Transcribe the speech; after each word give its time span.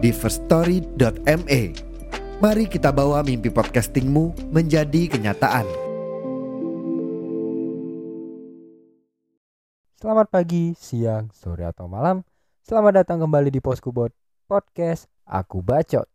di 0.00 0.10
firststory.me. 0.16 1.62
Mari 2.40 2.64
kita 2.72 2.88
bawa 2.88 3.20
mimpi 3.20 3.52
podcastingmu 3.52 4.48
menjadi 4.48 5.12
kenyataan. 5.12 5.68
Selamat 10.00 10.32
pagi, 10.32 10.72
siang, 10.80 11.28
sore 11.36 11.68
atau 11.68 11.84
malam. 11.84 12.24
Selamat 12.64 13.04
datang 13.04 13.20
kembali 13.20 13.52
di 13.52 13.60
Poskubot 13.60 14.08
Podcast 14.48 15.04
Aku 15.28 15.60
Bacot. 15.60 16.08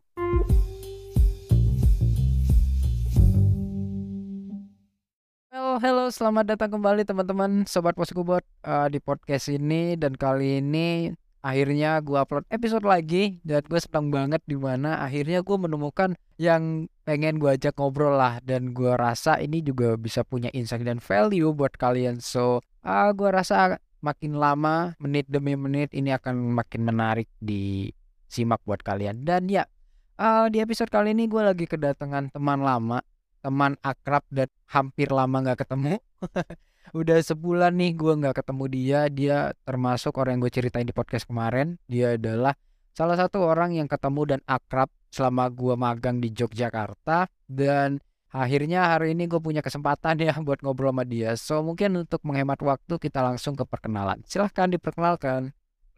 Halo, 5.54 5.78
halo, 5.78 6.04
selamat 6.10 6.58
datang 6.58 6.74
kembali 6.74 7.06
teman-teman 7.06 7.70
Sobat 7.70 7.94
Poskubot 7.94 8.42
uh, 8.66 8.90
di 8.90 8.98
podcast 8.98 9.54
ini 9.54 9.94
dan 9.94 10.18
kali 10.18 10.58
ini 10.66 11.14
akhirnya 11.46 12.02
gue 12.02 12.18
upload 12.18 12.50
episode 12.50 12.82
lagi 12.82 13.38
dan 13.46 13.62
gue 13.62 13.78
senang 13.78 14.10
banget 14.10 14.42
di 14.50 14.58
mana 14.58 14.98
akhirnya 14.98 15.46
gue 15.46 15.58
menemukan 15.62 16.18
yang 16.42 16.90
pengen 17.06 17.38
gue 17.38 17.54
ajak 17.54 17.78
ngobrol 17.78 18.18
lah 18.18 18.42
dan 18.42 18.74
gue 18.74 18.90
rasa 18.98 19.38
ini 19.38 19.62
juga 19.62 19.94
bisa 19.94 20.26
punya 20.26 20.50
insight 20.58 20.82
dan 20.82 20.98
value 20.98 21.54
buat 21.54 21.78
kalian. 21.78 22.18
So 22.18 22.66
uh, 22.82 23.10
gue 23.14 23.30
rasa 23.30 23.78
makin 24.02 24.42
lama 24.42 24.98
menit 24.98 25.30
demi 25.30 25.54
menit 25.54 25.94
ini 25.94 26.10
akan 26.18 26.58
makin 26.58 26.82
menarik 26.82 27.30
disimak 27.38 28.66
buat 28.66 28.82
kalian. 28.82 29.22
Dan 29.22 29.46
ya 29.46 29.70
uh, 30.18 30.50
di 30.50 30.66
episode 30.66 30.90
kali 30.90 31.14
ini 31.14 31.30
gue 31.30 31.46
lagi 31.46 31.70
kedatangan 31.70 32.34
teman 32.34 32.66
lama 32.66 33.06
teman 33.46 33.78
akrab 33.86 34.26
dan 34.34 34.50
hampir 34.74 35.14
lama 35.14 35.46
nggak 35.46 35.62
ketemu 35.62 36.02
udah 36.94 37.18
sebulan 37.24 37.74
nih 37.74 37.98
gue 37.98 38.14
nggak 38.14 38.36
ketemu 38.44 38.66
dia 38.70 39.00
dia 39.10 39.38
termasuk 39.66 40.14
orang 40.22 40.38
yang 40.38 40.42
gue 40.46 40.54
ceritain 40.54 40.86
di 40.86 40.94
podcast 40.94 41.26
kemarin. 41.26 41.82
Dia 41.90 42.20
adalah 42.20 42.54
salah 42.94 43.18
satu 43.18 43.42
orang 43.42 43.74
yang 43.74 43.90
ketemu 43.90 44.38
dan 44.38 44.40
akrab 44.46 44.92
selama 45.10 45.50
gue 45.50 45.74
magang 45.74 46.22
di 46.22 46.30
Yogyakarta. 46.30 47.26
Dan 47.50 47.98
akhirnya 48.30 48.94
hari 48.94 49.18
ini 49.18 49.26
gue 49.26 49.42
punya 49.42 49.66
kesempatan 49.66 50.22
ya 50.28 50.38
buat 50.44 50.62
ngobrol 50.62 50.94
sama 50.94 51.08
dia. 51.08 51.34
So 51.40 51.66
mungkin 51.66 52.06
untuk 52.06 52.22
menghemat 52.22 52.62
waktu 52.62 53.02
kita 53.02 53.26
langsung 53.26 53.58
ke 53.58 53.66
perkenalan. 53.66 54.22
Silahkan 54.28 54.70
diperkenalkan. 54.70 55.56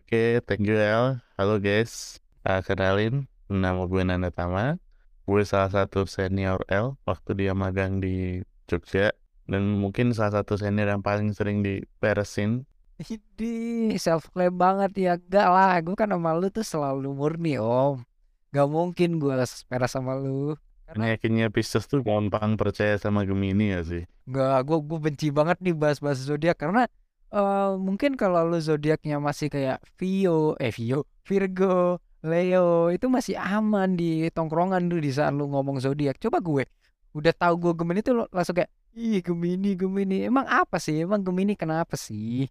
Oke 0.07 0.39
okay, 0.39 0.45
thank 0.47 0.63
you 0.63 0.79
El. 0.79 1.19
Halo 1.35 1.59
guys. 1.59 2.23
Uh, 2.47 2.63
kenalin 2.63 3.27
nama 3.51 3.83
gue 3.83 4.01
Nanda 4.07 4.31
Tama. 4.31 4.79
Gue 5.27 5.43
salah 5.43 5.67
satu 5.67 6.07
senior 6.07 6.63
L 6.71 6.95
waktu 7.03 7.35
dia 7.35 7.51
magang 7.51 7.99
di 7.99 8.39
Jogja 8.71 9.11
dan 9.47 9.79
mungkin 9.79 10.11
salah 10.11 10.43
satu 10.43 10.59
senior 10.59 10.91
yang 10.91 11.01
paling 11.01 11.31
sering 11.31 11.63
diperesin 11.63 12.67
Ini 12.97 13.93
self 14.01 14.33
claim 14.33 14.57
banget 14.57 14.91
ya. 14.97 15.13
Gak 15.21 15.47
lah 15.53 15.77
gue 15.85 15.93
kan 15.93 16.09
sama 16.09 16.33
lu 16.33 16.49
tuh 16.49 16.65
selalu 16.65 17.13
murni 17.13 17.61
om. 17.61 18.01
Gak 18.49 18.65
mungkin 18.65 19.21
gue 19.21 19.37
peres 19.69 19.91
sama 19.93 20.17
lu. 20.17 20.57
Karena 20.89 21.13
yakinnya 21.13 21.53
Pisces 21.53 21.85
tuh 21.85 22.01
gampang 22.01 22.57
percaya 22.57 22.97
sama 22.97 23.21
Gemini 23.21 23.75
ya 23.77 23.85
sih? 23.85 24.03
Gak 24.25 24.65
gue 24.65 24.77
gue 24.81 24.97
benci 24.97 25.29
banget 25.29 25.61
nih 25.61 25.77
bahas-bahas 25.77 26.25
zodiak. 26.25 26.57
Karena 26.57 26.89
uh, 27.29 27.77
mungkin 27.77 28.17
kalau 28.17 28.49
lu 28.49 28.57
zodiaknya 28.57 29.21
masih 29.21 29.53
kayak 29.53 29.77
Vio 30.01 30.57
eh 30.57 30.73
Vio 30.73 31.05
Virgo 31.21 32.01
Leo 32.25 32.89
itu 32.89 33.05
masih 33.13 33.37
aman 33.37 33.93
di 33.93 34.25
tongkrongan 34.33 34.89
tuh 34.89 34.97
di 34.97 35.13
saat 35.13 35.37
lu 35.37 35.45
ngomong 35.53 35.77
zodiak. 35.77 36.17
Coba 36.17 36.41
gue 36.41 36.65
udah 37.13 37.33
tahu 37.33 37.53
gue 37.61 37.73
Gemini 37.77 38.01
tuh 38.01 38.25
langsung 38.33 38.57
kayak 38.57 38.73
ih 38.97 39.21
Gemini 39.21 39.77
Gemini. 39.77 40.25
Emang 40.25 40.49
apa 40.49 40.81
sih? 40.81 41.05
Emang 41.05 41.21
Gemini 41.21 41.53
kenapa 41.53 41.93
sih? 41.93 42.49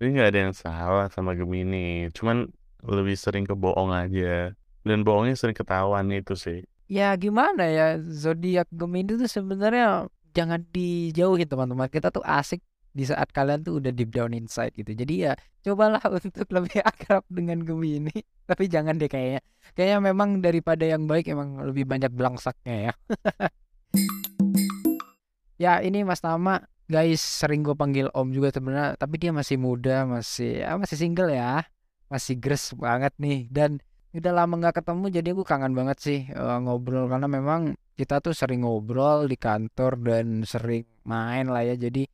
Ini 0.00 0.08
nggak 0.08 0.28
ada 0.32 0.40
yang 0.48 0.54
salah 0.56 1.06
sama 1.12 1.36
Gemini. 1.36 2.08
Cuman 2.16 2.48
lebih 2.80 3.14
sering 3.20 3.44
kebohong 3.44 3.92
aja. 3.92 4.56
Dan 4.82 5.04
bohongnya 5.04 5.36
sering 5.36 5.54
ketahuan 5.54 6.08
itu 6.10 6.32
sih. 6.34 6.64
Ya 6.88 7.12
gimana 7.14 7.68
ya 7.68 8.00
zodiak 8.00 8.66
Gemini 8.72 9.20
tuh 9.20 9.28
sebenarnya 9.28 10.08
jangan 10.32 10.64
dijauhin 10.72 11.46
teman-teman. 11.46 11.92
Kita 11.92 12.08
tuh 12.08 12.24
asik 12.24 12.64
di 12.92 13.04
saat 13.04 13.28
kalian 13.30 13.60
tuh 13.60 13.78
udah 13.78 13.92
deep 13.92 14.10
down 14.10 14.32
inside 14.32 14.72
gitu. 14.72 14.96
Jadi 14.96 15.28
ya 15.28 15.32
cobalah 15.62 16.02
untuk 16.18 16.48
lebih 16.50 16.82
akrab 16.82 17.22
dengan 17.30 17.62
Gemini 17.62 18.12
tapi 18.50 18.66
jangan 18.66 18.98
deh 18.98 19.06
kayaknya 19.08 19.40
kayaknya 19.72 19.98
memang 20.12 20.42
daripada 20.42 20.82
yang 20.82 21.06
baik 21.06 21.30
emang 21.30 21.62
lebih 21.62 21.86
banyak 21.86 22.10
belangsaknya 22.10 22.90
ya 22.90 22.92
ya 25.62 25.78
ini 25.78 26.02
Mas 26.02 26.18
Tama 26.18 26.58
guys 26.90 27.22
sering 27.22 27.62
gue 27.62 27.78
panggil 27.78 28.10
Om 28.10 28.34
juga 28.34 28.50
sebenarnya 28.50 28.98
tapi 28.98 29.22
dia 29.22 29.30
masih 29.30 29.56
muda 29.62 30.02
masih 30.10 30.66
ya, 30.66 30.74
masih 30.74 30.96
single 30.98 31.30
ya. 31.30 31.62
Masih 32.10 32.36
gres 32.36 32.74
banget 32.76 33.14
nih 33.16 33.48
dan 33.48 33.80
udah 34.12 34.32
lama 34.44 34.60
nggak 34.60 34.84
ketemu 34.84 35.06
jadi 35.08 35.28
aku 35.32 35.42
kangen 35.48 35.72
banget 35.72 35.98
sih 36.04 36.18
uh, 36.36 36.60
ngobrol 36.60 37.08
karena 37.08 37.24
memang 37.24 37.72
kita 37.96 38.20
tuh 38.20 38.36
sering 38.36 38.68
ngobrol 38.68 39.24
di 39.24 39.40
kantor 39.40 39.96
dan 40.02 40.44
sering 40.44 40.84
main 41.06 41.48
lah 41.48 41.64
ya. 41.64 41.78
Jadi 41.78 42.04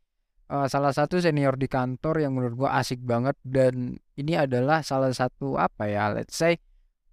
uh, 0.53 0.71
salah 0.71 0.95
satu 0.95 1.19
senior 1.19 1.59
di 1.59 1.67
kantor 1.67 2.23
yang 2.23 2.37
menurut 2.37 2.55
gue 2.55 2.71
asik 2.71 3.03
banget 3.03 3.35
dan 3.43 3.99
ini 4.15 4.39
adalah 4.39 4.87
salah 4.87 5.11
satu 5.11 5.59
apa 5.59 5.91
ya 5.91 6.15
let's 6.15 6.39
say 6.39 6.61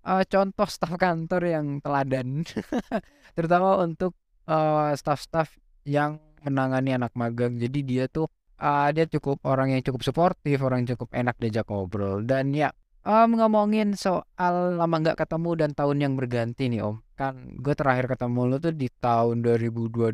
uh, 0.05 0.21
contoh 0.29 0.69
staf 0.69 0.93
kantor 0.99 1.41
yang 1.47 1.81
teladan. 1.81 2.45
Terutama 3.35 3.81
untuk 3.81 4.13
uh, 4.45 4.93
staff-staff 4.93 5.57
yang 5.85 6.21
menangani 6.45 6.93
anak 6.95 7.11
magang. 7.17 7.57
Jadi 7.57 7.79
dia 7.81 8.05
tuh 8.05 8.29
uh, 8.61 8.89
dia 8.93 9.05
cukup 9.09 9.43
orang 9.43 9.75
yang 9.75 9.81
cukup 9.83 10.01
suportif 10.05 10.61
orang 10.63 10.85
yang 10.85 10.95
cukup 10.95 11.09
enak 11.11 11.35
diajak 11.41 11.67
ngobrol. 11.67 12.23
Dan 12.23 12.53
ya 12.55 12.71
um, 13.05 13.37
ngomongin 13.37 13.93
soal 13.95 14.79
lama 14.79 14.95
nggak 14.99 15.19
ketemu 15.25 15.49
dan 15.55 15.69
tahun 15.77 15.97
yang 16.01 16.13
berganti 16.17 16.67
nih 16.67 16.81
om. 16.83 16.99
Kan 17.15 17.55
gue 17.63 17.71
terakhir 17.77 18.11
ketemu 18.11 18.41
lo 18.51 18.57
tuh 18.59 18.75
di 18.75 18.91
tahun 18.91 19.39
2022 19.45 20.11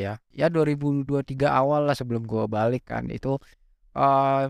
ya. 0.00 0.14
Ya 0.32 0.46
2023 0.48 1.44
awal 1.44 1.84
lah 1.88 1.96
sebelum 1.96 2.24
gue 2.24 2.44
balik 2.48 2.88
kan. 2.88 3.04
Itu 3.12 3.36
uh, 3.96 4.48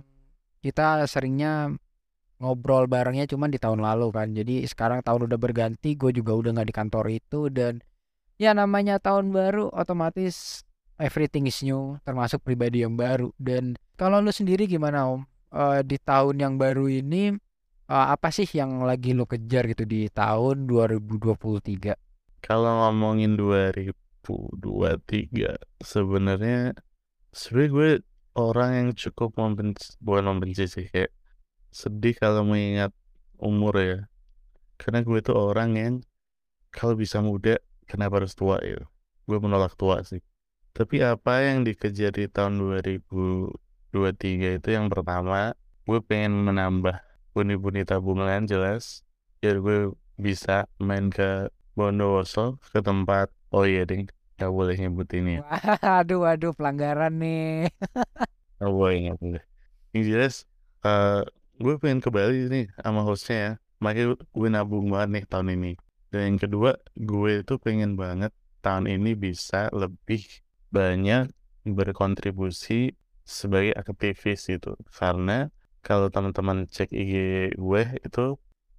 kita 0.62 1.06
seringnya 1.10 1.74
ngobrol 2.38 2.86
barengnya 2.86 3.26
cuman 3.26 3.50
di 3.50 3.58
tahun 3.58 3.82
lalu 3.82 4.14
kan. 4.14 4.30
Jadi 4.30 4.62
sekarang 4.68 5.02
tahun 5.02 5.26
udah 5.26 5.38
berganti 5.40 5.98
gue 5.98 6.14
juga 6.14 6.38
udah 6.38 6.50
nggak 6.54 6.68
di 6.70 6.76
kantor 6.76 7.04
itu. 7.10 7.50
Dan 7.50 7.82
ya 8.38 8.54
namanya 8.54 9.02
tahun 9.02 9.34
baru 9.34 9.74
otomatis 9.74 10.62
everything 10.98 11.46
is 11.46 11.62
new 11.62 11.96
termasuk 12.02 12.42
pribadi 12.44 12.82
yang 12.84 12.98
baru. 12.98 13.30
Dan 13.38 13.78
kalau 13.94 14.20
lu 14.20 14.34
sendiri 14.34 14.66
gimana 14.66 15.06
om? 15.08 15.24
Uh, 15.48 15.80
di 15.80 15.96
tahun 15.96 16.44
yang 16.44 16.54
baru 16.60 16.92
ini 16.92 17.32
uh, 17.88 18.06
apa 18.12 18.28
sih 18.28 18.44
yang 18.44 18.84
lagi 18.84 19.16
lo 19.16 19.24
kejar 19.24 19.64
gitu 19.72 19.88
di 19.88 20.12
tahun 20.12 20.68
2023? 20.68 21.96
Kalau 22.44 22.84
ngomongin 22.84 23.40
2023 23.40 24.28
sebenarnya 25.80 26.76
sebenarnya 27.32 27.70
gue 27.72 27.90
orang 28.36 28.70
yang 28.76 28.88
cukup 28.92 29.32
membenci 29.40 29.96
bukan 30.04 30.36
membenci 30.36 30.68
sih 30.68 30.84
kayak 30.92 31.10
sedih 31.72 32.12
kalau 32.20 32.44
mengingat 32.44 32.92
umur 33.40 33.74
ya. 33.80 33.98
Karena 34.76 35.00
gue 35.00 35.18
tuh 35.24 35.34
orang 35.34 35.70
yang 35.74 35.94
kalau 36.70 36.92
bisa 36.94 37.24
muda 37.24 37.56
kenapa 37.88 38.20
harus 38.20 38.36
tua 38.36 38.60
ya 38.60 38.84
gue 39.28 39.38
menolak 39.40 39.76
tua 39.76 40.00
sih 40.04 40.24
tapi 40.78 41.02
apa 41.02 41.42
yang 41.42 41.66
dikejar 41.66 42.14
di 42.14 42.30
tahun 42.30 42.62
2023 42.78 44.62
itu 44.62 44.68
yang 44.70 44.86
pertama 44.86 45.50
gue 45.90 45.98
pengen 46.06 46.46
menambah 46.46 47.02
bunyi-bunyi 47.34 47.82
tabungan 47.82 48.46
jelas 48.46 49.02
biar 49.42 49.58
gue 49.58 49.90
bisa 50.14 50.70
main 50.78 51.10
ke 51.10 51.50
Bondowoso 51.74 52.62
ke 52.70 52.78
tempat 52.78 53.26
oh 53.50 53.66
iya 53.66 53.82
ding 53.82 54.06
gak 54.38 54.54
boleh 54.54 54.78
nyebut 54.78 55.10
ini 55.18 55.38
ya. 55.38 55.42
Aduh 55.98 56.22
aduh 56.22 56.54
pelanggaran 56.54 57.18
nih. 57.18 57.74
Gak 58.62 58.70
boleh 58.70 59.10
gak 59.10 59.18
boleh. 59.18 59.42
Yang 59.90 60.04
jelas 60.06 60.34
uh, 60.86 61.26
gue 61.58 61.74
pengen 61.82 61.98
ke 61.98 62.10
Bali 62.14 62.46
nih 62.46 62.70
sama 62.78 63.02
hostnya 63.02 63.38
ya. 63.38 63.52
Makanya 63.82 64.14
gue 64.14 64.48
nabung 64.50 64.94
banget 64.94 65.08
nih 65.10 65.24
tahun 65.26 65.48
ini. 65.58 65.72
Dan 66.14 66.20
yang 66.22 66.38
kedua 66.38 66.78
gue 66.94 67.42
itu 67.42 67.54
pengen 67.58 67.98
banget 67.98 68.30
tahun 68.62 68.86
ini 68.86 69.18
bisa 69.18 69.74
lebih 69.74 70.22
banyak 70.68 71.32
berkontribusi 71.68 72.96
sebagai 73.28 73.76
aktivis 73.76 74.48
itu 74.48 74.72
karena 74.88 75.52
kalau 75.84 76.08
teman-teman 76.08 76.64
cek 76.68 76.90
IG 76.92 77.14
gue 77.56 77.82
itu 78.00 78.24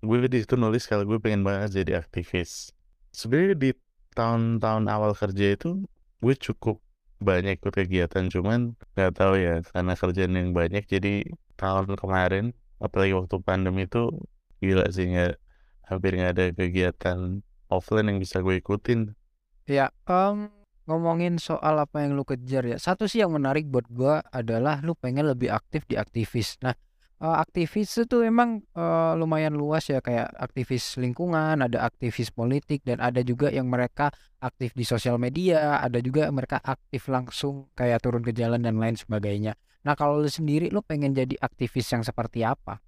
gue 0.02 0.18
di 0.32 0.40
situ 0.42 0.56
nulis 0.58 0.88
kalau 0.90 1.04
gue 1.06 1.20
pengen 1.22 1.46
banget 1.46 1.84
jadi 1.84 2.02
aktivis. 2.02 2.72
Sebenarnya 3.14 3.56
di 3.58 3.72
tahun-tahun 4.18 4.86
awal 4.90 5.12
kerja 5.14 5.54
itu 5.54 5.86
gue 6.20 6.36
cukup 6.36 6.82
banyak 7.20 7.60
ikut 7.60 7.74
kegiatan 7.76 8.32
cuman 8.32 8.80
nggak 8.96 9.12
tahu 9.12 9.36
ya 9.36 9.60
karena 9.76 9.94
kerjaan 9.96 10.34
yang 10.40 10.50
banyak 10.56 10.88
jadi 10.88 11.28
tahun 11.60 12.00
kemarin 12.00 12.56
apalagi 12.80 13.12
waktu 13.12 13.36
pandemi 13.44 13.84
itu 13.92 14.08
gila 14.64 14.88
sih 14.88 15.12
nggak 15.12 15.36
hampir 15.84 16.16
nggak 16.16 16.32
ada 16.32 16.46
kegiatan 16.56 17.44
offline 17.68 18.08
yang 18.10 18.20
bisa 18.20 18.42
gue 18.42 18.58
ikutin. 18.60 19.14
Ya, 19.70 19.94
um, 20.10 20.50
ngomongin 20.90 21.38
soal 21.38 21.78
apa 21.78 22.02
yang 22.02 22.18
lu 22.18 22.26
kejar 22.26 22.66
ya. 22.66 22.82
Satu 22.82 23.06
sih 23.06 23.22
yang 23.22 23.30
menarik 23.38 23.70
buat 23.70 23.86
gua 23.94 24.26
adalah 24.34 24.82
lu 24.82 24.98
pengen 24.98 25.30
lebih 25.30 25.54
aktif 25.54 25.86
di 25.86 25.94
aktivis. 25.94 26.58
Nah, 26.66 26.74
uh, 27.22 27.38
aktivis 27.38 27.94
itu 28.02 28.26
emang 28.26 28.66
uh, 28.74 29.14
lumayan 29.14 29.54
luas 29.54 29.86
ya 29.86 30.02
kayak 30.02 30.34
aktivis 30.34 30.98
lingkungan, 30.98 31.62
ada 31.62 31.86
aktivis 31.86 32.34
politik 32.34 32.82
dan 32.82 32.98
ada 32.98 33.22
juga 33.22 33.54
yang 33.54 33.70
mereka 33.70 34.10
aktif 34.42 34.74
di 34.74 34.82
sosial 34.82 35.22
media, 35.22 35.78
ada 35.78 36.02
juga 36.02 36.26
mereka 36.34 36.58
aktif 36.66 37.06
langsung 37.06 37.70
kayak 37.78 38.02
turun 38.02 38.26
ke 38.26 38.34
jalan 38.34 38.66
dan 38.66 38.82
lain 38.82 38.98
sebagainya. 38.98 39.54
Nah, 39.86 39.94
kalau 39.96 40.20
lu 40.20 40.28
sendiri 40.28 40.74
lu 40.74 40.82
pengen 40.82 41.14
jadi 41.14 41.38
aktivis 41.40 41.88
yang 41.94 42.04
seperti 42.04 42.44
apa? 42.44 42.82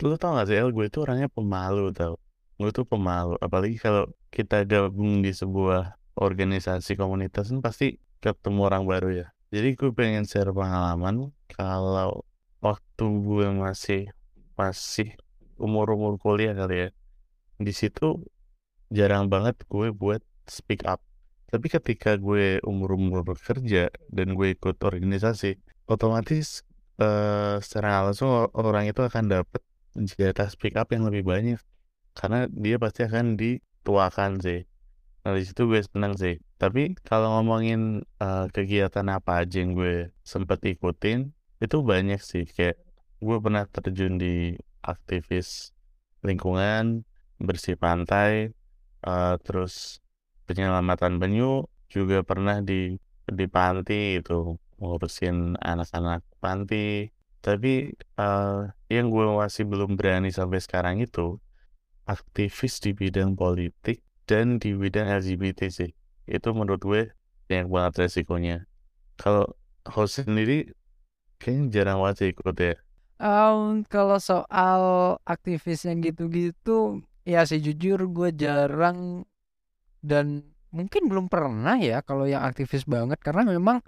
Lu 0.00 0.18
tau 0.18 0.34
gak 0.34 0.50
sih 0.50 0.58
El, 0.58 0.74
gue 0.74 0.88
itu 0.88 0.98
orangnya 1.04 1.28
pemalu 1.30 1.92
tau. 1.94 2.18
Gue 2.58 2.70
tuh 2.70 2.86
pemalu, 2.86 3.38
apalagi 3.38 3.78
kalau 3.78 4.06
kita 4.30 4.66
gabung 4.66 5.22
di 5.22 5.30
sebuah 5.30 6.01
organisasi 6.16 6.96
komunitas 6.98 7.48
kan 7.48 7.60
pasti 7.64 7.96
ketemu 8.22 8.60
orang 8.68 8.84
baru 8.84 9.08
ya. 9.24 9.26
Jadi 9.52 9.76
gue 9.76 9.90
pengen 9.92 10.24
share 10.24 10.52
pengalaman 10.52 11.32
kalau 11.52 12.24
waktu 12.64 13.06
gue 13.20 13.48
masih 13.52 14.08
masih 14.56 15.12
umur-umur 15.60 16.16
kuliah 16.16 16.56
kali 16.56 16.86
ya. 16.86 16.88
Di 17.60 17.72
situ 17.74 18.22
jarang 18.88 19.28
banget 19.28 19.60
gue 19.68 19.92
buat 19.92 20.24
speak 20.48 20.84
up. 20.88 21.04
Tapi 21.52 21.68
ketika 21.68 22.16
gue 22.16 22.64
umur-umur 22.64 23.28
bekerja 23.28 23.92
dan 24.08 24.32
gue 24.32 24.56
ikut 24.56 24.80
organisasi, 24.80 25.60
otomatis 25.84 26.64
uh, 26.96 27.60
secara 27.60 28.08
langsung 28.08 28.48
orang 28.56 28.88
itu 28.88 29.04
akan 29.04 29.28
dapat 29.28 29.60
jatah 29.92 30.48
speak 30.48 30.80
up 30.80 30.88
yang 30.96 31.04
lebih 31.04 31.28
banyak 31.28 31.60
karena 32.16 32.48
dia 32.48 32.76
pasti 32.80 33.04
akan 33.04 33.36
dituakan 33.36 34.40
sih 34.40 34.64
Nah, 35.22 35.38
di 35.38 35.42
situ 35.46 35.70
gue 35.70 35.80
seneng 35.86 36.18
sih. 36.18 36.34
Tapi 36.58 36.98
kalau 37.06 37.38
ngomongin 37.38 38.02
uh, 38.18 38.50
kegiatan 38.50 39.06
apa 39.06 39.46
aja 39.46 39.62
yang 39.62 39.78
gue 39.78 40.10
sempet 40.26 40.58
ikutin, 40.66 41.30
itu 41.62 41.76
banyak 41.82 42.18
sih. 42.18 42.42
Kayak 42.50 42.82
gue 43.22 43.36
pernah 43.38 43.62
terjun 43.70 44.18
di 44.18 44.58
aktivis 44.82 45.70
lingkungan, 46.26 47.06
bersih 47.38 47.78
pantai, 47.78 48.50
uh, 49.06 49.38
terus 49.46 50.02
penyelamatan 50.50 51.22
penyu, 51.22 51.70
juga 51.86 52.26
pernah 52.26 52.58
di 52.58 52.98
di 53.22 53.46
panti 53.46 54.18
itu 54.18 54.58
ngurusin 54.82 55.54
anak-anak 55.62 56.26
panti. 56.42 57.14
Tapi 57.38 57.94
uh, 58.18 58.66
yang 58.90 59.06
gue 59.14 59.26
masih 59.38 59.70
belum 59.70 59.94
berani 59.94 60.34
sampai 60.34 60.58
sekarang 60.58 60.98
itu 60.98 61.38
aktivis 62.10 62.82
di 62.82 62.90
bidang 62.90 63.38
politik 63.38 64.02
dan 64.32 64.56
di 64.56 64.72
bidang 64.72 65.12
LGBT 65.12 65.68
sih. 65.68 65.92
Itu 66.24 66.56
menurut 66.56 66.80
gue 66.80 67.02
yang 67.52 67.68
banget 67.68 68.08
resikonya. 68.08 68.64
Kalau 69.20 69.44
host 69.84 70.24
sendiri 70.24 70.72
kayaknya 71.36 71.68
jarang 71.68 72.00
banget 72.00 72.16
sih 72.16 72.28
ikut 72.32 72.56
ya. 72.56 72.74
Um, 73.20 73.84
kalau 73.92 74.16
soal 74.16 74.82
aktivis 75.28 75.84
yang 75.84 76.00
gitu-gitu 76.00 77.04
ya 77.28 77.44
sih 77.44 77.60
jujur 77.60 78.08
gue 78.08 78.34
jarang 78.34 79.28
dan 80.02 80.42
mungkin 80.72 81.06
belum 81.06 81.28
pernah 81.28 81.76
ya 81.76 82.00
kalau 82.00 82.24
yang 82.24 82.40
aktivis 82.40 82.88
banget. 82.88 83.20
Karena 83.20 83.44
memang 83.44 83.84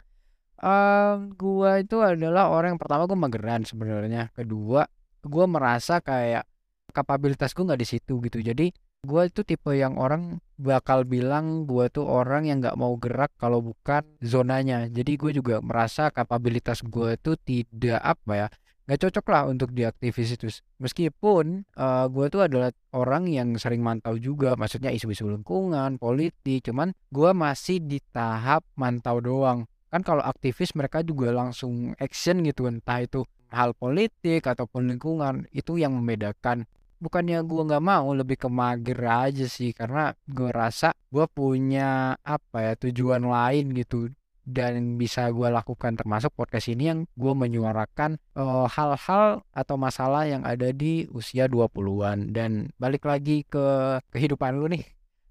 um, 0.60 1.32
gue 1.32 1.88
itu 1.88 2.04
adalah 2.04 2.52
orang 2.52 2.76
yang 2.76 2.80
pertama 2.84 3.08
gue 3.08 3.16
mageran 3.16 3.64
sebenarnya. 3.64 4.28
Kedua 4.36 4.84
gue 5.24 5.44
merasa 5.48 6.04
kayak 6.04 6.44
kapabilitas 6.92 7.56
gue 7.56 7.64
nggak 7.64 7.80
di 7.80 7.88
situ 7.88 8.20
gitu. 8.20 8.44
Jadi 8.44 8.83
gue 9.04 9.22
itu 9.28 9.40
tipe 9.44 9.70
yang 9.76 10.00
orang 10.00 10.40
bakal 10.56 11.04
bilang 11.04 11.68
gue 11.68 11.86
tuh 11.92 12.08
orang 12.08 12.48
yang 12.48 12.58
nggak 12.64 12.78
mau 12.80 12.96
gerak 12.96 13.30
kalau 13.36 13.60
bukan 13.60 14.02
zonanya. 14.24 14.88
Jadi 14.88 15.20
gue 15.20 15.30
juga 15.36 15.60
merasa 15.60 16.08
kapabilitas 16.08 16.80
gue 16.82 17.14
itu 17.14 17.36
tidak 17.36 18.00
apa 18.00 18.32
ya 18.34 18.48
nggak 18.84 19.00
cocok 19.00 19.26
lah 19.32 19.42
untuk 19.48 19.72
di 19.72 19.88
aktivis 19.88 20.36
itu. 20.36 20.48
Meskipun 20.76 21.64
uh, 21.80 22.06
gue 22.12 22.26
tuh 22.28 22.44
adalah 22.44 22.68
orang 22.92 23.32
yang 23.32 23.56
sering 23.56 23.80
mantau 23.80 24.20
juga 24.20 24.52
maksudnya 24.60 24.92
isu-isu 24.92 25.24
lingkungan 25.24 25.96
politik 25.96 26.68
cuman 26.68 26.92
gue 27.08 27.30
masih 27.32 27.80
di 27.80 28.00
tahap 28.12 28.64
mantau 28.76 29.24
doang. 29.24 29.64
Kan 29.88 30.04
kalau 30.04 30.20
aktivis 30.20 30.76
mereka 30.76 31.00
juga 31.00 31.32
langsung 31.32 31.96
action 31.96 32.44
gitu 32.44 32.68
entah 32.68 33.00
itu 33.00 33.24
hal 33.54 33.72
politik 33.72 34.44
ataupun 34.44 34.90
lingkungan 34.90 35.46
itu 35.54 35.78
yang 35.78 35.94
membedakan 35.96 36.66
bukannya 37.04 37.44
gue 37.44 37.62
nggak 37.68 37.84
mau 37.84 38.08
lebih 38.16 38.40
ke 38.40 38.48
mager 38.48 38.96
aja 39.04 39.44
sih 39.44 39.76
karena 39.76 40.16
gue 40.24 40.48
rasa 40.48 40.96
gue 41.12 41.28
punya 41.28 42.16
apa 42.24 42.72
ya 42.72 42.72
tujuan 42.80 43.28
lain 43.28 43.76
gitu 43.76 44.08
dan 44.44 45.00
bisa 45.00 45.32
gue 45.32 45.48
lakukan 45.48 45.96
termasuk 45.96 46.36
podcast 46.36 46.68
ini 46.68 46.92
yang 46.92 47.00
gue 47.16 47.32
menyuarakan 47.32 48.20
eh, 48.36 48.66
hal-hal 48.68 49.40
uh, 49.40 49.56
atau 49.56 49.76
masalah 49.80 50.28
yang 50.28 50.44
ada 50.44 50.68
di 50.70 51.08
usia 51.10 51.48
20-an 51.48 52.36
dan 52.36 52.68
balik 52.76 53.08
lagi 53.08 53.48
ke 53.48 53.98
kehidupan 54.12 54.60
lu 54.60 54.68
nih. 54.68 54.84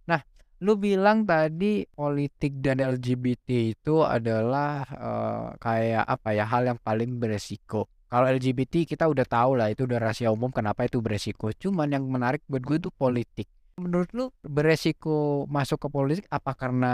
Nah, 0.10 0.26
lu 0.66 0.82
bilang 0.82 1.30
tadi 1.30 1.86
politik 1.86 2.58
dan 2.58 2.82
LGBT 2.82 3.78
itu 3.78 4.02
adalah 4.02 4.82
uh, 4.90 5.48
kayak 5.62 6.04
apa 6.10 6.30
ya 6.34 6.50
hal 6.50 6.74
yang 6.74 6.80
paling 6.82 7.22
beresiko. 7.22 7.86
Kalau 8.14 8.30
LGBT 8.30 8.86
kita 8.86 9.10
udah 9.10 9.26
tahu 9.26 9.58
lah 9.58 9.74
itu 9.74 9.90
udah 9.90 9.98
rahasia 9.98 10.30
umum 10.30 10.54
kenapa 10.54 10.86
itu 10.86 11.02
beresiko. 11.02 11.50
Cuman 11.50 11.98
yang 11.98 12.06
menarik 12.06 12.46
buat 12.46 12.62
gue 12.62 12.78
itu 12.78 12.94
politik. 12.94 13.50
Menurut 13.82 14.14
lu 14.14 14.30
beresiko 14.46 15.50
masuk 15.50 15.82
ke 15.82 15.88
politik 15.90 16.26
apa 16.30 16.54
karena 16.54 16.94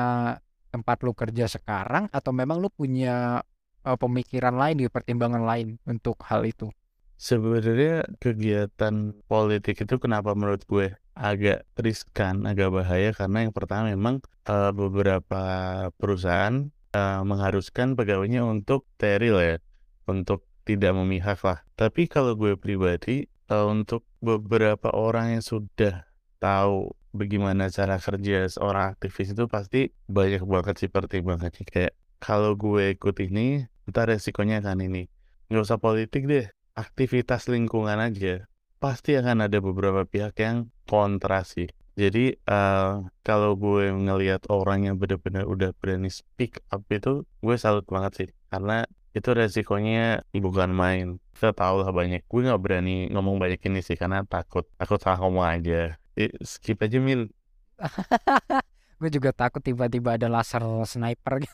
tempat 0.71 1.03
lu 1.03 1.11
kerja 1.11 1.51
sekarang 1.51 2.07
atau 2.15 2.31
memang 2.31 2.63
lu 2.63 2.71
punya 2.71 3.43
uh, 3.83 3.97
pemikiran 3.99 4.55
lain 4.55 4.79
di 4.79 4.87
pertimbangan 4.87 5.43
lain 5.43 5.75
untuk 5.83 6.23
hal 6.23 6.47
itu? 6.47 6.71
Sebenarnya 7.19 8.07
kegiatan 8.23 9.11
politik 9.27 9.83
itu 9.83 9.99
kenapa 9.99 10.31
menurut 10.31 10.63
gue 10.71 10.95
agak 11.19 11.67
riskan, 11.75 12.47
agak 12.47 12.71
bahaya 12.71 13.11
karena 13.11 13.43
yang 13.43 13.51
pertama 13.51 13.91
memang 13.91 14.23
uh, 14.47 14.71
beberapa 14.71 15.43
perusahaan 15.99 16.71
uh, 16.95 17.27
mengharuskan 17.27 17.99
pegawainya 17.99 18.47
untuk 18.47 18.87
steril 18.95 19.35
ya, 19.43 19.59
untuk 20.07 20.47
tidak 20.69 20.93
memihak 20.93 21.41
lah. 21.41 21.65
Tapi 21.73 22.05
kalau 22.05 22.37
gue 22.37 22.53
pribadi, 22.53 23.25
uh, 23.49 23.65
untuk 23.65 24.05
beberapa 24.21 24.93
orang 24.93 25.37
yang 25.39 25.43
sudah 25.43 26.05
tahu 26.37 26.93
bagaimana 27.09 27.73
cara 27.73 27.97
kerja 27.97 28.45
seorang 28.45 28.93
aktivis 28.93 29.33
itu 29.33 29.49
pasti 29.49 29.89
banyak 30.05 30.45
banget 30.45 30.85
sih 30.85 30.89
pertimbangannya. 30.93 31.65
Kayak 31.65 31.97
kalau 32.21 32.53
gue 32.53 32.93
ikut 32.93 33.17
ini, 33.25 33.65
ntar 33.89 34.13
resikonya 34.13 34.61
kan 34.61 34.77
ini. 34.79 35.09
Nggak 35.49 35.65
usah 35.65 35.81
politik 35.81 36.29
deh, 36.29 36.45
aktivitas 36.77 37.49
lingkungan 37.49 37.97
aja. 37.97 38.45
Pasti 38.79 39.17
akan 39.17 39.49
ada 39.49 39.57
beberapa 39.59 40.05
pihak 40.05 40.37
yang 40.39 40.69
kontra 40.85 41.43
sih. 41.43 41.67
Jadi 41.99 42.31
uh, 42.47 43.03
kalau 43.27 43.59
gue 43.59 43.91
ngelihat 43.91 44.47
orang 44.47 44.87
yang 44.87 44.95
benar-benar 44.95 45.43
udah 45.43 45.75
berani 45.83 46.07
speak 46.07 46.63
up 46.71 46.87
itu, 46.87 47.27
gue 47.43 47.55
salut 47.59 47.83
banget 47.83 48.11
sih. 48.15 48.29
Karena 48.47 48.87
itu 49.13 49.29
resikonya 49.33 50.21
bukan 50.35 50.69
main. 50.69 51.05
Kita 51.33 51.55
tahu 51.55 51.85
lah 51.85 51.91
banyak. 51.91 52.25
Gue 52.29 52.45
nggak 52.45 52.61
berani 52.61 53.09
ngomong 53.09 53.41
banyak 53.41 53.61
ini 53.65 53.81
sih 53.81 53.97
karena 53.97 54.21
takut. 54.27 54.67
Takut 54.77 55.01
salah 55.01 55.19
ngomong 55.23 55.45
aja. 55.45 55.97
Eh, 56.13 56.29
skip 56.45 56.83
aja 56.83 56.99
mil. 57.01 57.31
Gue 58.99 59.07
juga 59.07 59.31
takut 59.31 59.63
tiba-tiba 59.63 60.19
ada 60.19 60.27
laser 60.27 60.61
sniper. 60.83 61.39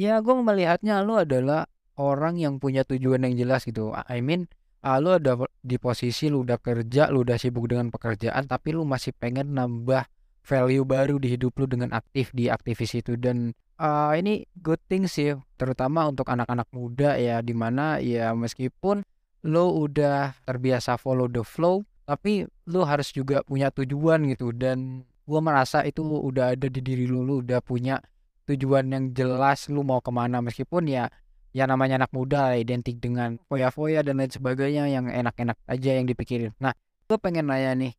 Ya 0.00 0.16
gue 0.24 0.32
melihatnya 0.32 1.04
lu 1.04 1.20
adalah 1.20 1.68
orang 2.00 2.40
yang 2.40 2.56
punya 2.56 2.88
tujuan 2.88 3.20
yang 3.20 3.36
jelas 3.36 3.68
gitu. 3.68 3.92
I 4.08 4.24
mean 4.24 4.48
uh, 4.80 4.96
lu 4.96 5.12
ada 5.12 5.36
di 5.60 5.76
posisi 5.76 6.32
lu 6.32 6.40
udah 6.40 6.56
kerja 6.56 7.12
lu 7.12 7.20
udah 7.20 7.36
sibuk 7.36 7.68
dengan 7.68 7.92
pekerjaan 7.92 8.48
tapi 8.48 8.72
lu 8.72 8.88
masih 8.88 9.12
pengen 9.12 9.52
nambah 9.52 10.08
value 10.40 10.88
baru 10.88 11.20
di 11.20 11.36
hidup 11.36 11.52
lu 11.60 11.68
dengan 11.68 11.92
aktif 11.92 12.32
di 12.32 12.48
aktivis 12.48 12.96
itu. 12.96 13.20
Dan 13.20 13.52
uh, 13.80 14.12
ini 14.12 14.44
good 14.60 14.78
thing 14.86 15.08
sih 15.08 15.32
terutama 15.56 16.04
untuk 16.04 16.28
anak-anak 16.28 16.68
muda 16.70 17.16
ya 17.16 17.40
di 17.40 17.56
mana 17.56 17.96
ya 17.98 18.36
meskipun 18.36 19.02
lo 19.48 19.72
udah 19.72 20.36
terbiasa 20.44 21.00
follow 21.00 21.26
the 21.26 21.40
flow 21.40 21.80
tapi 22.04 22.44
lo 22.68 22.84
harus 22.84 23.08
juga 23.10 23.40
punya 23.40 23.72
tujuan 23.72 24.28
gitu 24.28 24.52
dan 24.52 25.08
gue 25.24 25.40
merasa 25.40 25.80
itu 25.88 26.04
udah 26.04 26.52
ada 26.52 26.68
di 26.68 26.80
diri 26.84 27.08
lo 27.08 27.24
lo 27.24 27.40
udah 27.40 27.64
punya 27.64 27.96
tujuan 28.44 28.92
yang 28.92 29.04
jelas 29.16 29.72
lo 29.72 29.80
mau 29.80 30.04
ke 30.04 30.12
mana 30.12 30.44
meskipun 30.44 30.84
ya 30.90 31.08
ya 31.50 31.64
namanya 31.66 32.04
anak 32.04 32.12
muda 32.14 32.54
identik 32.54 33.02
dengan 33.02 33.38
foya-foya 33.50 34.06
dan 34.06 34.22
lain 34.22 34.30
sebagainya 34.30 34.86
yang 34.86 35.10
enak-enak 35.10 35.58
aja 35.66 35.90
yang 35.98 36.06
dipikirin. 36.06 36.54
Nah, 36.62 36.74
gue 37.10 37.18
pengen 37.18 37.50
nanya 37.50 37.74
nih, 37.74 37.92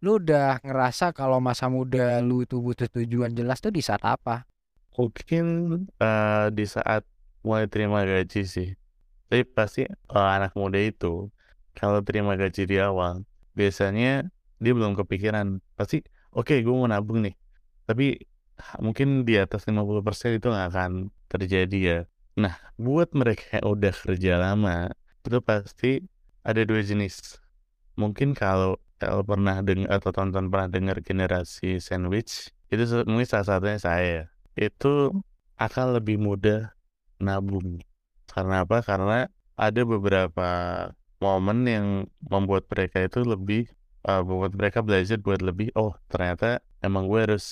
lu 0.00 0.16
udah 0.16 0.64
ngerasa 0.64 1.12
kalau 1.12 1.36
masa 1.36 1.68
muda 1.68 2.16
lu 2.24 2.44
itu 2.44 2.56
butuh 2.56 2.88
tujuan 2.88 3.36
jelas 3.36 3.60
tuh 3.60 3.72
di 3.72 3.84
saat 3.84 4.00
apa? 4.08 4.48
Mungkin 4.96 5.44
uh, 6.00 6.46
di 6.52 6.64
saat 6.68 7.02
mulai 7.42 7.66
terima 7.66 8.04
gaji 8.04 8.42
sih. 8.44 8.68
Tapi 9.28 9.42
pasti 9.48 9.88
uh, 9.88 10.28
anak 10.36 10.52
muda 10.52 10.78
itu 10.78 11.32
kalau 11.72 12.04
terima 12.04 12.36
gaji 12.36 12.68
di 12.68 12.76
awal, 12.76 13.24
biasanya 13.56 14.28
dia 14.60 14.72
belum 14.76 14.92
kepikiran. 14.98 15.58
Pasti 15.74 16.04
oke 16.36 16.52
okay, 16.52 16.58
gue 16.60 16.74
mau 16.74 16.88
nabung 16.88 17.24
nih. 17.24 17.34
Tapi 17.88 18.20
mungkin 18.78 19.24
di 19.24 19.40
atas 19.40 19.66
50% 19.66 20.38
itu 20.38 20.46
nggak 20.52 20.68
akan 20.72 20.92
terjadi 21.32 21.78
ya. 21.80 21.98
Nah, 22.38 22.56
buat 22.80 23.12
mereka 23.12 23.60
yang 23.60 23.76
udah 23.76 23.92
kerja 23.92 24.40
lama, 24.40 24.88
itu 25.24 25.38
pasti 25.44 25.90
ada 26.44 26.64
dua 26.64 26.80
jenis. 26.80 27.40
Mungkin 28.00 28.32
kalau 28.32 28.80
kalau 28.96 29.20
pernah 29.26 29.60
dengar 29.60 29.90
atau 29.98 30.14
tonton 30.14 30.48
pernah 30.48 30.68
dengar 30.70 30.96
generasi 31.04 31.82
sandwich, 31.82 32.54
itu 32.72 32.84
mungkin 33.04 33.28
salah 33.28 33.46
satunya 33.58 33.78
saya. 33.82 34.31
Itu 34.58 35.22
akan 35.56 35.86
lebih 36.00 36.20
mudah 36.20 36.72
nabung. 37.22 37.80
Karena 38.28 38.64
apa? 38.64 38.80
Karena 38.82 39.28
ada 39.56 39.80
beberapa 39.84 40.48
momen 41.22 41.58
yang 41.70 41.86
membuat 42.26 42.66
mereka 42.66 42.98
itu 43.06 43.22
lebih 43.22 43.70
uh, 44.06 44.22
membuat 44.26 44.52
mereka 44.58 44.82
belajar 44.82 45.18
buat 45.22 45.38
lebih 45.38 45.70
oh 45.78 45.94
ternyata 46.10 46.58
emang 46.82 47.06
gue 47.06 47.20
harus 47.22 47.46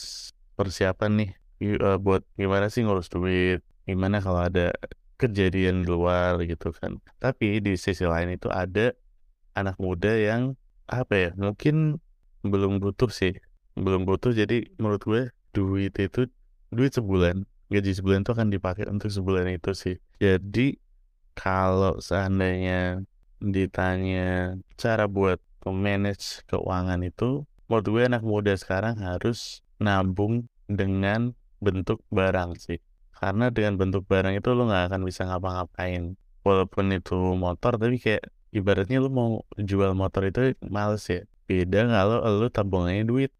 persiapan 0.58 1.10
nih 1.22 1.30
uh, 1.78 1.98
buat 2.02 2.26
gimana 2.34 2.66
sih 2.66 2.82
ngurus 2.82 3.06
duit 3.06 3.62
gimana 3.86 4.18
kalau 4.18 4.42
ada 4.42 4.74
kejadian 5.22 5.86
di 5.86 5.88
luar 5.92 6.42
gitu 6.42 6.74
kan 6.74 6.98
tapi 7.22 7.62
di 7.62 7.78
sisi 7.78 8.02
lain 8.02 8.34
itu 8.34 8.50
ada 8.50 8.90
anak 9.54 9.78
muda 9.78 10.10
yang 10.10 10.58
apa 10.90 11.14
ya 11.14 11.30
mungkin 11.38 12.02
belum 12.42 12.82
butuh 12.82 13.12
sih 13.12 13.36
belum 13.78 14.08
butuh 14.08 14.34
jadi 14.34 14.66
menurut 14.82 15.02
gue 15.06 15.22
duit 15.54 15.94
itu 15.94 16.26
duit 16.70 16.94
sebulan 16.94 17.46
gaji 17.70 17.90
sebulan 17.94 18.26
itu 18.26 18.32
akan 18.34 18.48
dipakai 18.50 18.84
untuk 18.90 19.08
sebulan 19.14 19.46
itu 19.54 19.70
sih. 19.72 19.96
Jadi 20.18 20.74
kalau 21.38 22.02
seandainya 22.02 23.06
ditanya 23.38 24.58
cara 24.74 25.06
buat 25.06 25.38
manage 25.64 26.42
keuangan 26.50 27.00
itu 27.06 27.46
menurut 27.70 27.86
gue 27.86 28.02
anak 28.10 28.22
muda 28.26 28.52
sekarang 28.58 28.98
harus 28.98 29.62
nabung 29.78 30.50
dengan 30.66 31.38
bentuk 31.62 32.02
barang 32.10 32.58
sih. 32.58 32.82
Karena 33.14 33.54
dengan 33.54 33.78
bentuk 33.78 34.10
barang 34.10 34.34
itu 34.34 34.50
lo 34.50 34.66
nggak 34.66 34.90
akan 34.90 35.02
bisa 35.06 35.30
ngapa-ngapain. 35.30 36.18
Walaupun 36.42 36.90
itu 36.90 37.38
motor 37.38 37.78
tapi 37.78 38.02
kayak 38.02 38.26
ibaratnya 38.50 38.98
lo 38.98 39.08
mau 39.14 39.30
jual 39.54 39.94
motor 39.94 40.26
itu 40.26 40.58
males 40.66 41.06
ya. 41.06 41.22
Beda 41.46 41.86
kalau 41.86 42.18
lo 42.26 42.50
tabungannya 42.50 43.06
duit. 43.06 43.30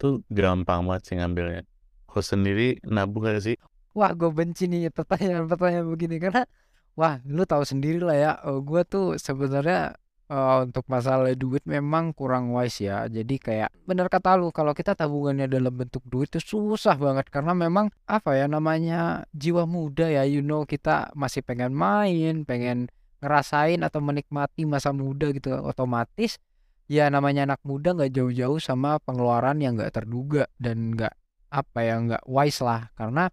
Tuh 0.00 0.22
gampang 0.32 0.86
banget 0.88 1.02
sih 1.12 1.16
ngambilnya 1.18 1.68
Kau 2.08 2.24
sendiri 2.24 2.80
nabung 2.88 3.28
gak 3.28 3.44
sih? 3.44 3.56
Wah 3.92 4.16
gue 4.16 4.32
benci 4.32 4.64
nih 4.64 4.88
pertanyaan-pertanyaan 4.88 5.86
begini 5.86 6.16
karena 6.16 6.48
wah 6.96 7.20
lu 7.28 7.44
tahu 7.44 7.62
sendiri 7.62 8.00
lah 8.00 8.16
ya 8.16 8.32
uh, 8.42 8.58
gue 8.64 8.82
tuh 8.88 9.20
sebenarnya 9.20 9.94
uh, 10.32 10.64
untuk 10.64 10.88
masalah 10.88 11.32
duit 11.36 11.64
memang 11.68 12.16
kurang 12.16 12.52
wise 12.56 12.84
ya. 12.84 13.04
Jadi 13.12 13.36
kayak 13.36 13.68
benar 13.84 14.08
kata 14.08 14.40
lu 14.40 14.48
kalau 14.54 14.72
kita 14.72 14.96
tabungannya 14.96 15.48
dalam 15.50 15.74
bentuk 15.74 16.00
duit 16.08 16.32
itu 16.32 16.40
susah 16.40 16.96
banget 16.96 17.28
karena 17.28 17.52
memang 17.52 17.92
apa 18.08 18.36
ya 18.36 18.48
namanya 18.48 19.28
jiwa 19.36 19.68
muda 19.68 20.08
ya 20.08 20.24
you 20.24 20.40
know 20.40 20.64
kita 20.64 21.12
masih 21.12 21.44
pengen 21.44 21.76
main, 21.76 22.48
pengen 22.48 22.88
ngerasain 23.18 23.82
atau 23.82 23.98
menikmati 23.98 24.62
masa 24.62 24.94
muda 24.94 25.34
gitu 25.34 25.50
otomatis 25.66 26.38
ya 26.86 27.10
namanya 27.10 27.50
anak 27.50 27.60
muda 27.66 27.92
nggak 27.92 28.14
jauh-jauh 28.14 28.62
sama 28.62 29.02
pengeluaran 29.02 29.58
yang 29.58 29.74
nggak 29.74 29.90
terduga 29.90 30.46
dan 30.56 30.94
nggak 30.94 31.12
apa 31.48 31.78
ya 31.84 31.94
nggak 31.98 32.24
wise 32.28 32.60
lah. 32.64 32.92
Karena 32.94 33.28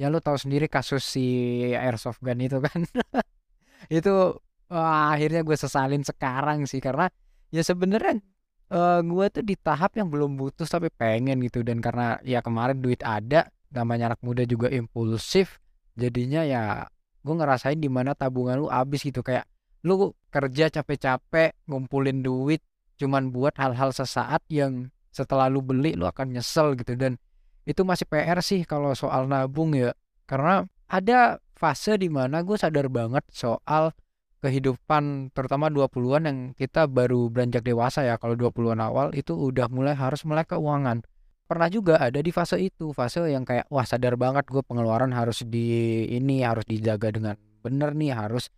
ya 0.00 0.08
lu 0.08 0.18
tahu 0.22 0.36
sendiri 0.36 0.66
kasus 0.66 1.04
si 1.04 1.26
airsoft 1.74 2.22
gun 2.22 2.40
itu 2.40 2.58
kan. 2.62 2.84
Itu 3.88 4.38
Wah, 4.70 5.18
akhirnya 5.18 5.42
gue 5.42 5.56
sesalin 5.58 6.06
sekarang 6.06 6.62
sih. 6.70 6.78
Karena 6.78 7.10
ya 7.50 7.62
sebenarnya 7.66 8.22
uh, 8.70 9.02
gue 9.02 9.26
tuh 9.34 9.42
di 9.42 9.58
tahap 9.58 9.98
yang 9.98 10.06
belum 10.06 10.38
butuh 10.38 10.64
tapi 10.64 10.88
pengen 10.94 11.42
gitu. 11.42 11.66
Dan 11.66 11.82
karena 11.82 12.22
ya 12.22 12.38
kemarin 12.38 12.78
duit 12.78 13.02
ada 13.02 13.50
namanya 13.74 14.14
anak 14.14 14.22
muda 14.22 14.42
juga 14.46 14.66
impulsif 14.70 15.62
jadinya 15.94 16.42
ya 16.42 16.90
gue 17.22 17.34
ngerasain 17.34 17.78
di 17.78 17.86
mana 17.90 18.14
tabungan 18.14 18.62
lu 18.62 18.70
habis 18.70 19.02
gitu. 19.02 19.26
Kayak 19.26 19.50
lu 19.82 20.14
kerja 20.30 20.70
capek-capek 20.70 21.66
ngumpulin 21.66 22.22
duit 22.22 22.62
cuman 22.94 23.34
buat 23.34 23.58
hal-hal 23.58 23.90
sesaat 23.90 24.46
yang 24.52 24.94
setelah 25.10 25.50
lu 25.50 25.66
beli 25.66 25.98
lu 25.98 26.06
akan 26.06 26.38
nyesel 26.38 26.78
gitu. 26.78 26.94
Dan 26.94 27.18
itu 27.68 27.82
masih 27.84 28.06
PR 28.08 28.38
sih 28.40 28.64
kalau 28.64 28.92
soal 28.96 29.28
nabung 29.28 29.76
ya. 29.76 29.92
Karena 30.24 30.64
ada 30.90 31.38
fase 31.54 32.00
di 32.00 32.08
mana 32.08 32.40
gue 32.40 32.56
sadar 32.56 32.88
banget 32.88 33.22
soal 33.30 33.92
kehidupan 34.40 35.30
terutama 35.36 35.68
20-an 35.68 36.22
yang 36.24 36.38
kita 36.56 36.88
baru 36.88 37.28
beranjak 37.28 37.60
dewasa 37.60 38.08
ya 38.08 38.16
kalau 38.16 38.32
20-an 38.32 38.80
awal 38.80 39.12
itu 39.12 39.36
udah 39.36 39.68
mulai 39.68 39.92
harus 39.92 40.24
melek 40.24 40.56
keuangan. 40.56 41.04
Pernah 41.44 41.68
juga 41.68 42.00
ada 42.00 42.22
di 42.22 42.32
fase 42.32 42.56
itu 42.62 42.94
fase 42.96 43.20
yang 43.28 43.44
kayak 43.44 43.68
wah 43.68 43.84
sadar 43.84 44.16
banget 44.16 44.48
gue 44.48 44.62
pengeluaran 44.64 45.12
harus 45.12 45.44
di 45.44 46.06
ini 46.08 46.46
harus 46.46 46.64
dijaga 46.64 47.12
dengan 47.12 47.36
bener 47.60 47.92
nih 47.92 48.16
harus 48.16 48.48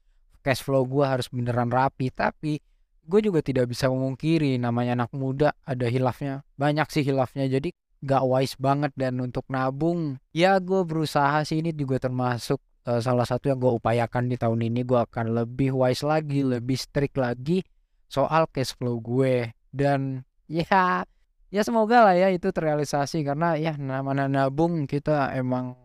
cash 0.44 0.62
flow 0.62 0.86
gue 0.86 1.02
harus 1.02 1.26
beneran 1.32 1.72
rapi. 1.72 2.14
Tapi 2.14 2.60
gue 3.02 3.20
juga 3.24 3.42
tidak 3.42 3.66
bisa 3.72 3.90
memungkiri 3.90 4.54
namanya 4.62 5.02
anak 5.02 5.10
muda 5.16 5.50
ada 5.66 5.90
hilafnya 5.90 6.46
banyak 6.54 6.86
sih 6.94 7.02
hilafnya. 7.02 7.50
Jadi 7.50 7.74
gak 8.02 8.26
wise 8.26 8.58
banget 8.58 8.90
dan 8.98 9.22
untuk 9.22 9.46
nabung 9.46 10.18
ya 10.34 10.58
gue 10.58 10.82
berusaha 10.82 11.46
sih. 11.46 11.62
Ini 11.62 11.70
juga 11.72 12.02
termasuk 12.02 12.58
uh, 12.90 12.98
salah 12.98 13.24
satu 13.24 13.48
yang 13.54 13.62
gue 13.62 13.72
upayakan 13.78 14.26
di 14.26 14.36
tahun 14.36 14.60
ini. 14.66 14.82
Gue 14.82 15.00
akan 15.06 15.38
lebih 15.38 15.72
wise 15.72 16.02
lagi 16.02 16.42
lebih 16.42 16.74
strict 16.74 17.16
lagi 17.16 17.62
soal 18.10 18.50
cash 18.50 18.74
flow 18.74 18.98
gue. 18.98 19.54
Dan 19.70 20.26
ya 20.50 21.06
ya 21.52 21.62
semoga 21.62 22.10
lah 22.10 22.18
ya 22.18 22.28
itu 22.34 22.50
terrealisasi. 22.50 23.22
Karena 23.22 23.54
ya 23.54 23.78
namanya 23.78 24.26
nabung 24.26 24.90
kita 24.90 25.30
emang 25.38 25.78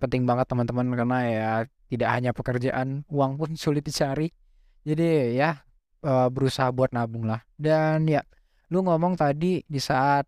penting 0.00 0.24
banget 0.24 0.48
teman-teman. 0.48 0.88
Karena 0.96 1.18
ya 1.28 1.50
tidak 1.92 2.08
hanya 2.16 2.30
pekerjaan 2.32 3.04
uang 3.12 3.36
pun 3.36 3.50
sulit 3.60 3.84
dicari. 3.84 4.32
Jadi 4.88 5.36
ya 5.36 5.60
uh, 6.00 6.32
berusaha 6.32 6.72
buat 6.72 6.96
nabung 6.96 7.28
lah. 7.28 7.44
Dan 7.60 8.08
ya 8.08 8.24
lu 8.72 8.84
ngomong 8.84 9.16
tadi 9.16 9.64
di 9.64 9.80
saat 9.80 10.24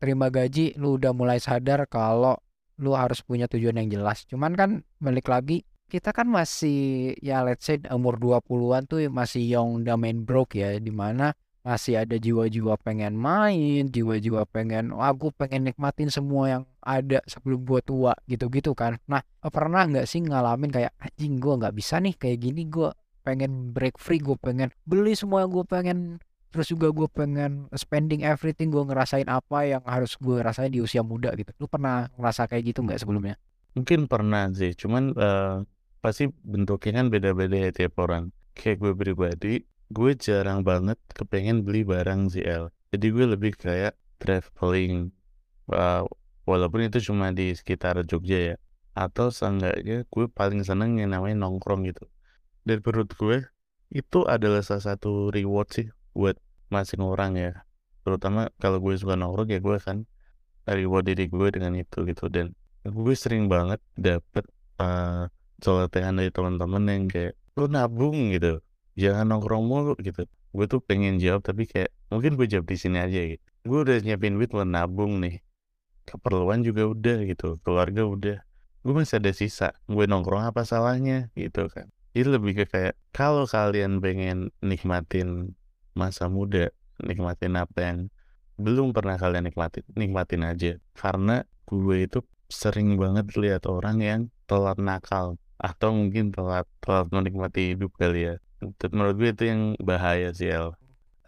terima 0.00 0.32
gaji 0.32 0.74
lu 0.80 0.96
udah 0.96 1.12
mulai 1.12 1.36
sadar 1.36 1.84
kalau 1.84 2.40
lu 2.80 2.96
harus 2.96 3.20
punya 3.20 3.44
tujuan 3.44 3.76
yang 3.84 4.00
jelas. 4.00 4.24
Cuman 4.24 4.56
kan 4.56 4.70
balik 4.98 5.28
lagi 5.28 5.68
kita 5.92 6.16
kan 6.16 6.30
masih 6.30 7.12
ya 7.20 7.44
let's 7.44 7.68
say 7.68 7.76
umur 7.92 8.16
20-an 8.16 8.88
tuh 8.88 9.04
masih 9.12 9.44
young 9.44 9.84
dumb 9.84 10.08
and 10.08 10.24
broke 10.24 10.56
ya 10.56 10.80
di 10.80 10.94
mana 10.94 11.36
masih 11.60 12.00
ada 12.00 12.16
jiwa-jiwa 12.16 12.80
pengen 12.80 13.20
main, 13.20 13.84
jiwa-jiwa 13.92 14.48
pengen, 14.48 14.96
wah 14.96 15.12
gue 15.12 15.28
pengen 15.36 15.68
nikmatin 15.68 16.08
semua 16.08 16.48
yang 16.48 16.62
ada 16.80 17.20
sebelum 17.28 17.68
gue 17.68 17.84
tua 17.84 18.16
gitu-gitu 18.24 18.72
kan. 18.72 18.96
Nah 19.04 19.20
pernah 19.44 19.84
nggak 19.84 20.08
sih 20.08 20.24
ngalamin 20.24 20.72
kayak 20.72 20.96
anjing 20.96 21.36
gue 21.36 21.54
nggak 21.60 21.76
bisa 21.76 22.00
nih 22.00 22.16
kayak 22.16 22.38
gini 22.40 22.64
gue 22.64 22.88
pengen 23.20 23.76
break 23.76 24.00
free, 24.00 24.24
gue 24.24 24.40
pengen 24.40 24.72
beli 24.88 25.12
semua 25.12 25.44
yang 25.44 25.52
gue 25.52 25.64
pengen 25.68 25.98
terus 26.50 26.70
juga 26.70 26.90
gue 26.90 27.08
pengen 27.10 27.70
spending 27.72 28.26
everything 28.26 28.68
gue 28.74 28.82
ngerasain 28.82 29.26
apa 29.30 29.58
yang 29.66 29.82
harus 29.86 30.18
gue 30.18 30.42
rasain 30.42 30.70
di 30.70 30.82
usia 30.82 31.00
muda 31.00 31.30
gitu. 31.38 31.50
Lu 31.56 31.70
pernah 31.70 32.10
ngerasa 32.18 32.50
kayak 32.50 32.74
gitu 32.74 32.82
nggak 32.84 33.00
sebelumnya? 33.00 33.38
Mungkin 33.78 34.10
pernah 34.10 34.50
sih 34.50 34.74
cuman 34.74 35.14
uh, 35.14 35.62
pasti 36.02 36.26
bentuknya 36.42 37.02
kan 37.02 37.06
beda-beda 37.08 37.56
ya 37.56 37.70
tiap 37.70 37.96
orang. 38.02 38.34
Kayak 38.58 38.76
gue 38.82 38.92
pribadi 38.98 39.54
gue 39.90 40.10
jarang 40.18 40.62
banget 40.62 40.98
kepengen 41.14 41.66
beli 41.66 41.82
barang 41.82 42.30
ZL 42.30 42.70
jadi 42.90 43.06
gue 43.14 43.26
lebih 43.38 43.54
kayak 43.54 43.94
traveling. 44.18 45.14
Uh, 45.70 46.02
walaupun 46.42 46.90
itu 46.90 46.98
cuma 46.98 47.30
di 47.30 47.54
sekitar 47.54 48.02
Jogja 48.02 48.54
ya. 48.54 48.56
Atau 48.98 49.30
seenggaknya 49.30 50.02
gue 50.10 50.26
paling 50.26 50.66
seneng 50.66 50.98
yang 50.98 51.14
namanya 51.14 51.46
nongkrong 51.46 51.86
gitu. 51.86 52.10
Dan 52.66 52.82
menurut 52.82 53.10
gue 53.14 53.46
itu 53.94 54.26
adalah 54.26 54.62
salah 54.66 54.94
satu 54.94 55.30
reward 55.30 55.70
sih 55.70 55.86
buat 56.16 56.36
masing 56.70 57.02
orang 57.02 57.36
ya. 57.36 57.52
Terutama 58.06 58.48
kalau 58.62 58.80
gue 58.80 58.96
suka 58.96 59.14
nongkrong 59.14 59.50
ya 59.52 59.60
gue 59.60 59.76
kan 59.82 60.06
reward 60.66 61.08
diri 61.10 61.26
gue 61.26 61.48
dengan 61.50 61.72
itu 61.76 62.06
gitu. 62.06 62.30
Dan 62.30 62.54
gue 62.86 63.14
sering 63.14 63.46
banget 63.46 63.82
dapet 63.98 64.44
uh, 64.80 65.28
dari 65.60 66.30
teman-teman 66.32 66.82
yang 66.88 67.04
kayak 67.10 67.36
lu 67.58 67.68
nabung 67.68 68.32
gitu 68.32 68.64
jangan 68.96 69.28
nongkrong 69.36 69.64
mulu 69.66 69.94
gitu. 70.00 70.24
Gue 70.50 70.66
tuh 70.66 70.80
pengen 70.82 71.20
jawab 71.20 71.44
tapi 71.46 71.68
kayak 71.68 71.92
mungkin 72.08 72.34
gue 72.34 72.46
jawab 72.48 72.66
di 72.66 72.76
sini 72.80 72.98
aja 72.98 73.20
gitu 73.22 73.50
gue 73.60 73.78
udah 73.84 74.00
nyiapin 74.00 74.40
duit 74.40 74.50
buat 74.52 74.64
nabung 74.64 75.20
nih. 75.20 75.44
Keperluan 76.08 76.64
juga 76.64 76.88
udah 76.88 77.18
gitu 77.28 77.60
keluarga 77.60 78.08
udah. 78.08 78.38
Gue 78.80 78.92
masih 78.96 79.20
ada 79.20 79.32
sisa 79.36 79.76
gue 79.84 80.04
nongkrong 80.08 80.48
apa 80.48 80.64
salahnya 80.64 81.28
gitu 81.36 81.68
kan. 81.68 81.92
Itu 82.16 82.32
lebih 82.32 82.56
ke 82.56 82.64
kayak 82.66 82.94
kalau 83.12 83.44
kalian 83.44 84.00
pengen 84.00 84.48
nikmatin 84.64 85.54
masa 85.96 86.30
muda 86.30 86.70
nikmatin 87.00 87.56
apa 87.56 87.78
yang 87.80 87.98
belum 88.60 88.92
pernah 88.92 89.16
kalian 89.16 89.48
nikmatin 89.48 89.84
nikmatin 89.96 90.42
aja 90.44 90.72
karena 90.92 91.42
gue 91.64 91.96
itu 92.04 92.20
sering 92.50 92.98
banget 93.00 93.30
lihat 93.38 93.64
orang 93.70 93.98
yang 94.02 94.20
telat 94.44 94.76
nakal 94.76 95.40
atau 95.56 95.94
mungkin 95.94 96.34
telat 96.34 96.66
telat 96.82 97.08
menikmati 97.08 97.72
hidup 97.76 97.94
kali 97.96 98.32
ya 98.32 98.34
menurut 98.92 99.16
gue 99.16 99.30
itu 99.32 99.44
yang 99.48 99.60
bahaya 99.80 100.34
sih 100.36 100.52
El 100.52 100.76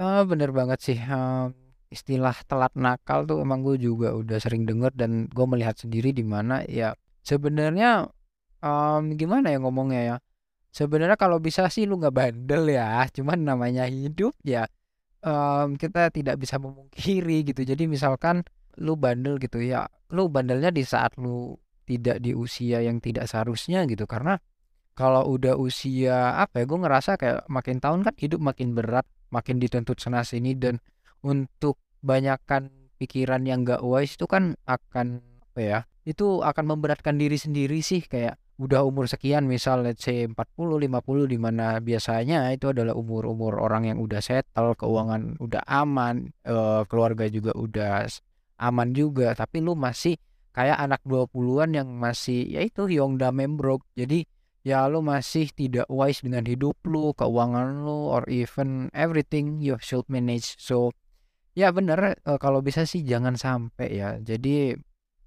Ah, 0.02 0.26
bener 0.26 0.50
banget 0.50 0.82
sih. 0.82 0.98
Em, 0.98 1.54
istilah 1.92 2.34
telat 2.50 2.72
nakal 2.74 3.22
tuh 3.28 3.38
emang 3.44 3.62
gue 3.62 3.76
juga 3.78 4.10
udah 4.16 4.40
sering 4.42 4.66
denger 4.66 4.90
dan 4.98 5.30
gue 5.30 5.46
melihat 5.46 5.78
sendiri 5.78 6.10
di 6.10 6.24
mana 6.26 6.64
ya 6.66 6.96
sebenarnya 7.22 8.10
em, 8.64 9.14
gimana 9.14 9.52
ya 9.54 9.58
ngomongnya 9.62 10.00
ya. 10.02 10.16
Sebenarnya 10.72 11.20
kalau 11.20 11.36
bisa 11.36 11.68
sih 11.68 11.84
lu 11.84 12.00
nggak 12.00 12.16
bandel 12.16 12.72
ya. 12.72 13.04
Cuman 13.12 13.44
namanya 13.44 13.84
hidup 13.84 14.32
ya 14.42 14.64
em, 15.20 15.76
kita 15.76 16.08
tidak 16.08 16.40
bisa 16.40 16.56
memungkiri 16.56 17.44
gitu. 17.46 17.62
Jadi 17.62 17.84
misalkan 17.86 18.42
lu 18.80 18.96
bandel 18.96 19.36
gitu 19.36 19.60
ya, 19.60 19.84
lu 20.16 20.32
bandelnya 20.32 20.72
di 20.72 20.82
saat 20.82 21.14
lu 21.20 21.60
tidak 21.84 22.24
di 22.24 22.32
usia 22.32 22.80
yang 22.80 22.98
tidak 23.04 23.28
seharusnya 23.28 23.84
gitu. 23.84 24.08
Karena 24.08 24.40
kalau 24.96 25.24
udah 25.28 25.56
usia 25.56 26.40
apa 26.40 26.62
ya, 26.62 26.64
gue 26.68 26.78
ngerasa 26.80 27.10
kayak 27.20 27.40
makin 27.48 27.80
tahun 27.80 28.00
kan 28.04 28.14
hidup 28.16 28.40
makin 28.40 28.76
berat 28.76 29.04
makin 29.32 29.56
dituntut 29.56 29.96
sana 29.96 30.20
sini 30.24 30.52
dan 30.52 30.76
untuk 31.24 31.80
banyakkan 32.04 32.68
pikiran 33.00 33.42
yang 33.48 33.64
gak 33.64 33.80
wise 33.80 34.20
itu 34.20 34.28
kan 34.28 34.54
akan 34.68 35.24
apa 35.52 35.60
ya 35.60 35.78
itu 36.04 36.44
akan 36.44 36.76
memberatkan 36.76 37.16
diri 37.16 37.40
sendiri 37.40 37.80
sih 37.80 38.04
kayak 38.04 38.36
udah 38.62 38.86
umur 38.86 39.10
sekian 39.10 39.50
misal 39.50 39.82
let's 39.82 40.06
say 40.06 40.22
40 40.22 40.38
50 40.86 40.86
di 41.26 41.38
mana 41.42 41.82
biasanya 41.82 42.54
itu 42.54 42.70
adalah 42.70 42.94
umur-umur 42.94 43.58
orang 43.58 43.90
yang 43.90 43.98
udah 43.98 44.22
settle 44.22 44.78
keuangan 44.78 45.34
udah 45.42 45.66
aman 45.66 46.30
eh, 46.46 46.82
keluarga 46.86 47.26
juga 47.26 47.50
udah 47.58 48.06
aman 48.62 48.88
juga 48.94 49.34
tapi 49.34 49.58
lu 49.58 49.74
masih 49.74 50.14
kayak 50.54 50.78
anak 50.78 51.02
20-an 51.02 51.70
yang 51.74 51.88
masih 51.98 52.46
ya 52.46 52.62
itu 52.62 52.86
young 52.86 53.18
dumb 53.18 53.42
and 53.42 53.58
broke 53.58 53.82
jadi 53.98 54.22
ya 54.62 54.86
lu 54.86 55.02
masih 55.02 55.50
tidak 55.50 55.90
wise 55.90 56.22
dengan 56.22 56.46
hidup 56.46 56.78
lu, 56.86 57.10
keuangan 57.18 57.82
lu, 57.82 58.08
or 58.10 58.22
even 58.30 58.88
everything 58.94 59.58
you 59.58 59.74
should 59.82 60.06
manage. 60.06 60.54
So, 60.58 60.94
ya 61.58 61.74
bener 61.74 62.22
uh, 62.22 62.38
kalau 62.38 62.62
bisa 62.62 62.86
sih 62.86 63.02
jangan 63.02 63.34
sampai 63.34 63.90
ya. 63.90 64.16
Jadi 64.22 64.78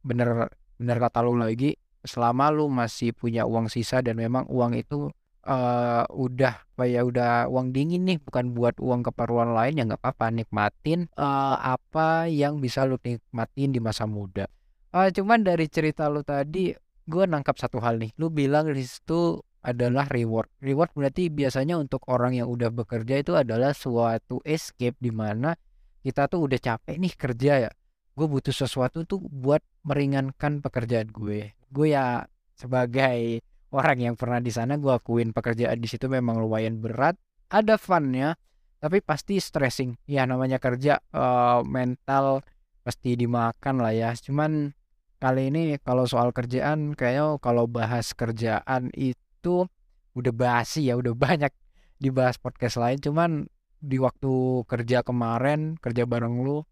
bener 0.02 0.50
bener 0.80 0.98
kata 1.04 1.20
lu 1.24 1.36
lagi, 1.36 1.76
selama 2.06 2.54
lu 2.54 2.70
masih 2.72 3.12
punya 3.12 3.44
uang 3.44 3.68
sisa 3.68 4.00
dan 4.00 4.18
memang 4.22 4.46
uang 4.48 4.78
itu 4.78 5.12
uh, 5.46 6.04
udah 6.10 6.66
ya 6.86 7.02
udah 7.06 7.48
uang 7.48 7.72
dingin 7.72 8.04
nih 8.06 8.18
bukan 8.20 8.52
buat 8.58 8.78
uang 8.82 9.06
keperluan 9.06 9.54
lain 9.54 9.80
ya 9.80 9.84
nggak 9.86 10.02
apa-apa 10.02 10.34
nikmatin 10.34 11.08
uh, 11.16 11.58
apa 11.62 12.28
yang 12.28 12.60
bisa 12.60 12.84
lu 12.84 12.98
nikmatin 13.02 13.70
di 13.72 13.80
masa 13.80 14.10
muda. 14.10 14.50
Uh, 14.96 15.12
cuman 15.12 15.44
dari 15.44 15.68
cerita 15.68 16.08
lu 16.08 16.24
tadi 16.24 16.72
gue 17.06 17.24
nangkap 17.30 17.56
satu 17.60 17.78
hal 17.80 18.02
nih. 18.02 18.12
Lu 18.18 18.34
bilang 18.34 18.72
di 18.74 18.82
situ 18.82 19.40
adalah 19.66 20.06
reward. 20.10 20.50
Reward 20.62 20.94
berarti 20.94 21.30
biasanya 21.34 21.78
untuk 21.82 22.06
orang 22.10 22.38
yang 22.38 22.48
udah 22.50 22.70
bekerja 22.70 23.22
itu 23.22 23.34
adalah 23.34 23.74
suatu 23.74 24.42
escape 24.46 24.98
di 25.02 25.10
mana 25.10 25.58
kita 26.06 26.30
tuh 26.30 26.46
udah 26.46 26.60
capek 26.62 26.96
nih 27.02 27.14
kerja 27.18 27.54
ya. 27.70 27.72
Gue 28.16 28.30
butuh 28.30 28.54
sesuatu 28.54 29.04
tuh 29.04 29.20
buat 29.26 29.60
meringankan 29.84 30.64
pekerjaan 30.64 31.12
gue. 31.12 31.52
Gue 31.76 31.92
ya 31.92 32.24
sebagai 32.56 33.44
orang 33.76 34.00
yang 34.00 34.16
pernah 34.16 34.40
di 34.40 34.48
sana 34.48 34.80
gue 34.80 34.96
akuin 34.96 35.36
pekerjaan 35.36 35.76
di 35.76 35.88
situ 35.92 36.08
memang 36.08 36.40
lumayan 36.40 36.80
berat. 36.80 37.20
Ada 37.52 37.76
funnya, 37.76 38.40
tapi 38.80 39.04
pasti 39.04 39.44
stressing. 39.44 40.00
Ya 40.08 40.24
namanya 40.24 40.64
kerja 40.64 41.04
uh, 41.12 41.60
mental 41.68 42.48
pasti 42.88 43.20
dimakan 43.20 43.84
lah 43.84 43.92
ya. 43.92 44.16
Cuman 44.16 44.72
kali 45.20 45.52
ini 45.52 45.76
kalau 45.84 46.08
soal 46.08 46.32
kerjaan 46.32 46.96
kayaknya 46.96 47.36
kalau 47.44 47.68
bahas 47.68 48.16
kerjaan 48.16 48.94
itu 48.96 49.68
udah 50.16 50.34
basi 50.34 50.88
ya 50.88 50.96
udah 50.96 51.12
banyak 51.28 51.52
dibahas 52.00 52.36
podcast 52.40 52.80
lain 52.80 53.00
cuman 53.00 53.32
di 53.80 53.98
waktu 54.02 54.64
kerja 54.68 55.04
kemarin 55.06 55.80
kerja 55.80 56.04
bareng 56.08 56.44
lu 56.44 56.64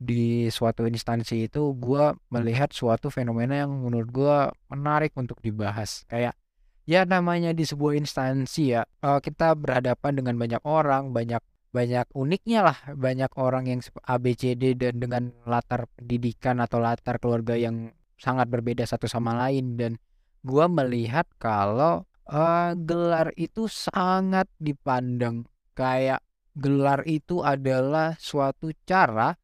di 0.00 0.48
suatu 0.48 0.88
instansi 0.88 1.52
itu 1.52 1.76
gue 1.76 2.16
melihat 2.32 2.72
suatu 2.72 3.12
fenomena 3.12 3.68
yang 3.68 3.84
menurut 3.84 4.08
gue 4.08 4.36
menarik 4.72 5.12
untuk 5.20 5.36
dibahas. 5.44 6.08
Kayak 6.08 6.40
ya 6.88 7.04
namanya 7.04 7.52
di 7.52 7.68
sebuah 7.68 8.00
instansi 8.00 8.80
ya 8.80 8.82
eh, 8.82 9.20
kita 9.20 9.52
berhadapan 9.54 10.12
dengan 10.16 10.34
banyak 10.40 10.62
orang 10.64 11.12
banyak 11.12 11.44
banyak 11.70 12.08
uniknya 12.16 12.66
lah 12.66 12.78
banyak 12.96 13.30
orang 13.38 13.68
yang 13.68 13.80
ABCD 13.84 14.74
dan 14.74 14.98
dengan 14.98 15.30
latar 15.46 15.86
pendidikan 15.94 16.58
atau 16.58 16.82
latar 16.82 17.20
keluarga 17.20 17.54
yang 17.54 17.92
sangat 18.16 18.48
berbeda 18.48 18.88
satu 18.88 19.04
sama 19.04 19.36
lain. 19.36 19.76
Dan 19.76 20.00
gua 20.40 20.66
melihat 20.66 21.28
kalau 21.36 22.08
uh, 22.24 22.72
gelar 22.74 23.36
itu 23.36 23.68
sangat 23.68 24.48
dipandang. 24.56 25.44
Kayak 25.76 26.24
gelar 26.56 27.04
itu 27.06 27.44
adalah 27.44 28.18
suatu 28.18 28.74
cara 28.82 29.38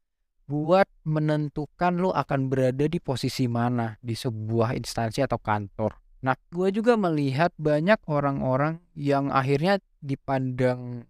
buat 0.46 0.86
menentukan 1.02 1.98
lo 1.98 2.14
akan 2.14 2.46
berada 2.46 2.86
di 2.86 3.02
posisi 3.02 3.50
mana 3.50 3.98
di 3.98 4.14
sebuah 4.14 4.78
instansi 4.78 5.22
atau 5.26 5.42
kantor. 5.42 5.98
Nah, 6.22 6.34
gue 6.50 6.70
juga 6.70 6.94
melihat 6.94 7.50
banyak 7.58 7.98
orang-orang 8.06 8.82
yang 8.94 9.30
akhirnya 9.30 9.82
dipandang 10.02 11.06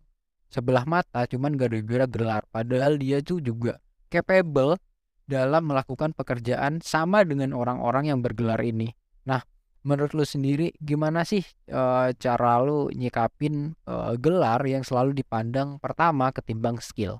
sebelah 0.49 0.89
mata 0.89 1.29
cuman 1.29 1.59
gara-gara 1.59 2.07
gelar 2.09 2.43
padahal 2.49 2.97
dia 2.97 3.21
tuh 3.21 3.43
juga 3.43 3.77
capable 4.09 4.79
dalam 5.27 5.67
melakukan 5.67 6.15
pekerjaan 6.15 6.79
sama 6.81 7.27
dengan 7.27 7.51
orang-orang 7.53 8.15
yang 8.15 8.23
bergelar 8.23 8.63
ini. 8.63 8.95
Nah, 9.27 9.43
menurut 9.83 10.15
lu 10.15 10.23
sendiri 10.23 10.71
gimana 10.79 11.27
sih 11.27 11.43
e, 11.67 11.83
cara 12.15 12.63
lu 12.63 12.89
nyikapin 12.95 13.75
e, 13.75 13.95
gelar 14.23 14.63
yang 14.65 14.87
selalu 14.87 15.19
dipandang 15.19 15.83
pertama 15.83 16.31
ketimbang 16.31 16.79
skill? 16.79 17.19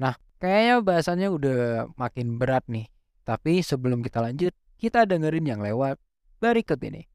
Nah, 0.00 0.16
kayaknya 0.42 0.82
bahasannya 0.82 1.28
udah 1.30 1.60
makin 1.94 2.34
berat 2.34 2.66
nih. 2.66 2.90
Tapi 3.22 3.62
sebelum 3.62 4.02
kita 4.02 4.18
lanjut, 4.18 4.50
kita 4.74 5.06
dengerin 5.06 5.46
yang 5.46 5.62
lewat 5.62 6.02
berikut 6.42 6.82
ini. 6.82 7.06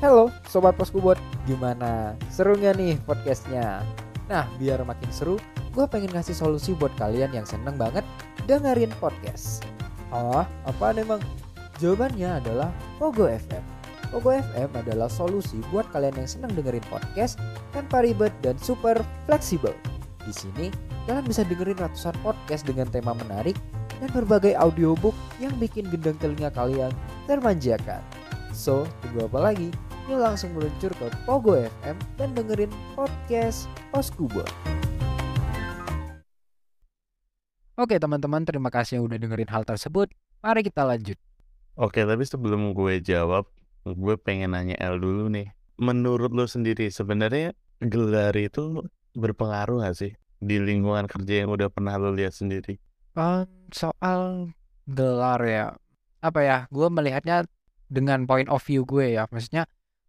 Halo 0.00 0.32
Sobat 0.48 0.80
Poskubot, 0.80 1.20
gimana? 1.44 2.16
Serunya 2.32 2.72
nih 2.72 2.96
podcastnya? 3.04 3.84
Nah, 4.32 4.48
biar 4.56 4.80
makin 4.88 5.12
seru, 5.12 5.36
gue 5.76 5.84
pengen 5.84 6.08
ngasih 6.16 6.32
solusi 6.32 6.72
buat 6.72 6.94
kalian 6.96 7.36
yang 7.36 7.44
seneng 7.44 7.76
banget 7.76 8.06
dengerin 8.48 8.94
podcast. 8.96 9.68
Oh, 10.08 10.40
apa 10.64 10.96
emang? 10.96 11.20
Jawabannya 11.76 12.40
adalah 12.40 12.72
Pogo 12.96 13.28
FM. 13.28 13.60
Pogo 14.08 14.32
FM 14.32 14.72
adalah 14.72 15.12
solusi 15.12 15.60
buat 15.68 15.84
kalian 15.92 16.24
yang 16.24 16.30
seneng 16.30 16.56
dengerin 16.56 16.86
podcast 16.88 17.36
tanpa 17.76 18.00
ribet 18.00 18.32
dan 18.40 18.56
super 18.56 18.96
fleksibel. 19.28 19.76
Di 20.28 20.36
sini, 20.36 20.68
kalian 21.08 21.24
bisa 21.24 21.40
dengerin 21.40 21.80
ratusan 21.80 22.12
podcast 22.20 22.68
dengan 22.68 22.84
tema 22.92 23.16
menarik 23.16 23.56
dan 23.96 24.12
berbagai 24.12 24.52
audiobook 24.60 25.16
yang 25.40 25.56
bikin 25.56 25.88
gendang 25.88 26.20
telinga 26.20 26.52
kalian 26.52 26.92
termanjakan. 27.24 28.04
So, 28.52 28.84
tunggu 29.00 29.24
apa 29.24 29.40
lagi? 29.40 29.72
Yuk 30.04 30.20
langsung 30.20 30.52
meluncur 30.52 30.92
ke 31.00 31.08
Pogo 31.24 31.56
FM 31.56 31.96
dan 32.20 32.36
dengerin 32.36 32.68
podcast 32.92 33.72
Oskubo. 33.96 34.44
Oke 37.80 37.96
teman-teman, 37.96 38.44
terima 38.44 38.68
kasih 38.68 39.00
yang 39.00 39.08
udah 39.08 39.16
dengerin 39.16 39.48
hal 39.48 39.64
tersebut. 39.64 40.12
Mari 40.44 40.60
kita 40.60 40.84
lanjut. 40.84 41.16
Oke, 41.80 42.04
tapi 42.04 42.28
sebelum 42.28 42.76
gue 42.76 43.00
jawab, 43.00 43.48
gue 43.88 44.14
pengen 44.20 44.52
nanya 44.52 44.76
El 44.76 45.00
dulu 45.00 45.32
nih. 45.32 45.56
Menurut 45.80 46.36
lo 46.36 46.44
sendiri, 46.44 46.92
sebenarnya 46.92 47.56
gelar 47.80 48.36
itu 48.36 48.84
berpengaruh 49.16 49.84
gak 49.84 49.96
sih 49.96 50.12
di 50.38 50.56
lingkungan 50.62 51.06
kerja 51.10 51.44
yang 51.44 51.50
udah 51.54 51.68
pernah 51.72 51.98
lo 51.98 52.14
lihat 52.14 52.34
sendiri? 52.34 52.78
Uh, 53.18 53.42
soal 53.74 54.52
gelar 54.86 55.40
ya, 55.42 55.64
apa 56.22 56.40
ya? 56.42 56.58
Gue 56.70 56.86
melihatnya 56.88 57.44
dengan 57.88 58.28
point 58.28 58.46
of 58.48 58.62
view 58.62 58.84
gue 58.84 59.18
ya. 59.18 59.26
Maksudnya 59.28 59.66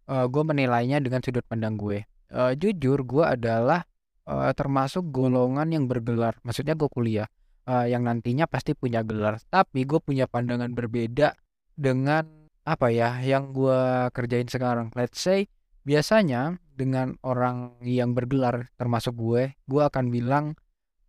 uh, 0.10 0.26
gue 0.30 0.44
menilainya 0.46 1.02
dengan 1.02 1.24
sudut 1.26 1.44
pandang 1.48 1.80
gue. 1.80 2.06
Uh, 2.30 2.54
jujur, 2.54 3.02
gue 3.02 3.26
adalah 3.26 3.90
uh, 4.30 4.54
termasuk 4.54 5.10
golongan 5.10 5.74
yang 5.74 5.86
bergelar. 5.90 6.38
Maksudnya 6.46 6.78
gue 6.78 6.90
kuliah 6.94 7.28
uh, 7.66 7.90
yang 7.90 8.06
nantinya 8.06 8.46
pasti 8.46 8.78
punya 8.78 9.02
gelar. 9.02 9.42
Tapi 9.50 9.86
gue 9.90 9.98
punya 9.98 10.30
pandangan 10.30 10.70
berbeda 10.70 11.34
dengan 11.74 12.26
apa 12.70 12.94
ya 12.94 13.18
yang 13.26 13.50
gue 13.50 14.14
kerjain 14.14 14.46
sekarang. 14.46 14.94
Let's 14.94 15.18
say 15.18 15.50
biasanya 15.82 16.62
dengan 16.80 17.20
orang 17.28 17.76
yang 17.84 18.16
bergelar 18.16 18.72
termasuk 18.80 19.20
gue, 19.20 19.60
gue 19.68 19.82
akan 19.84 20.08
bilang 20.08 20.56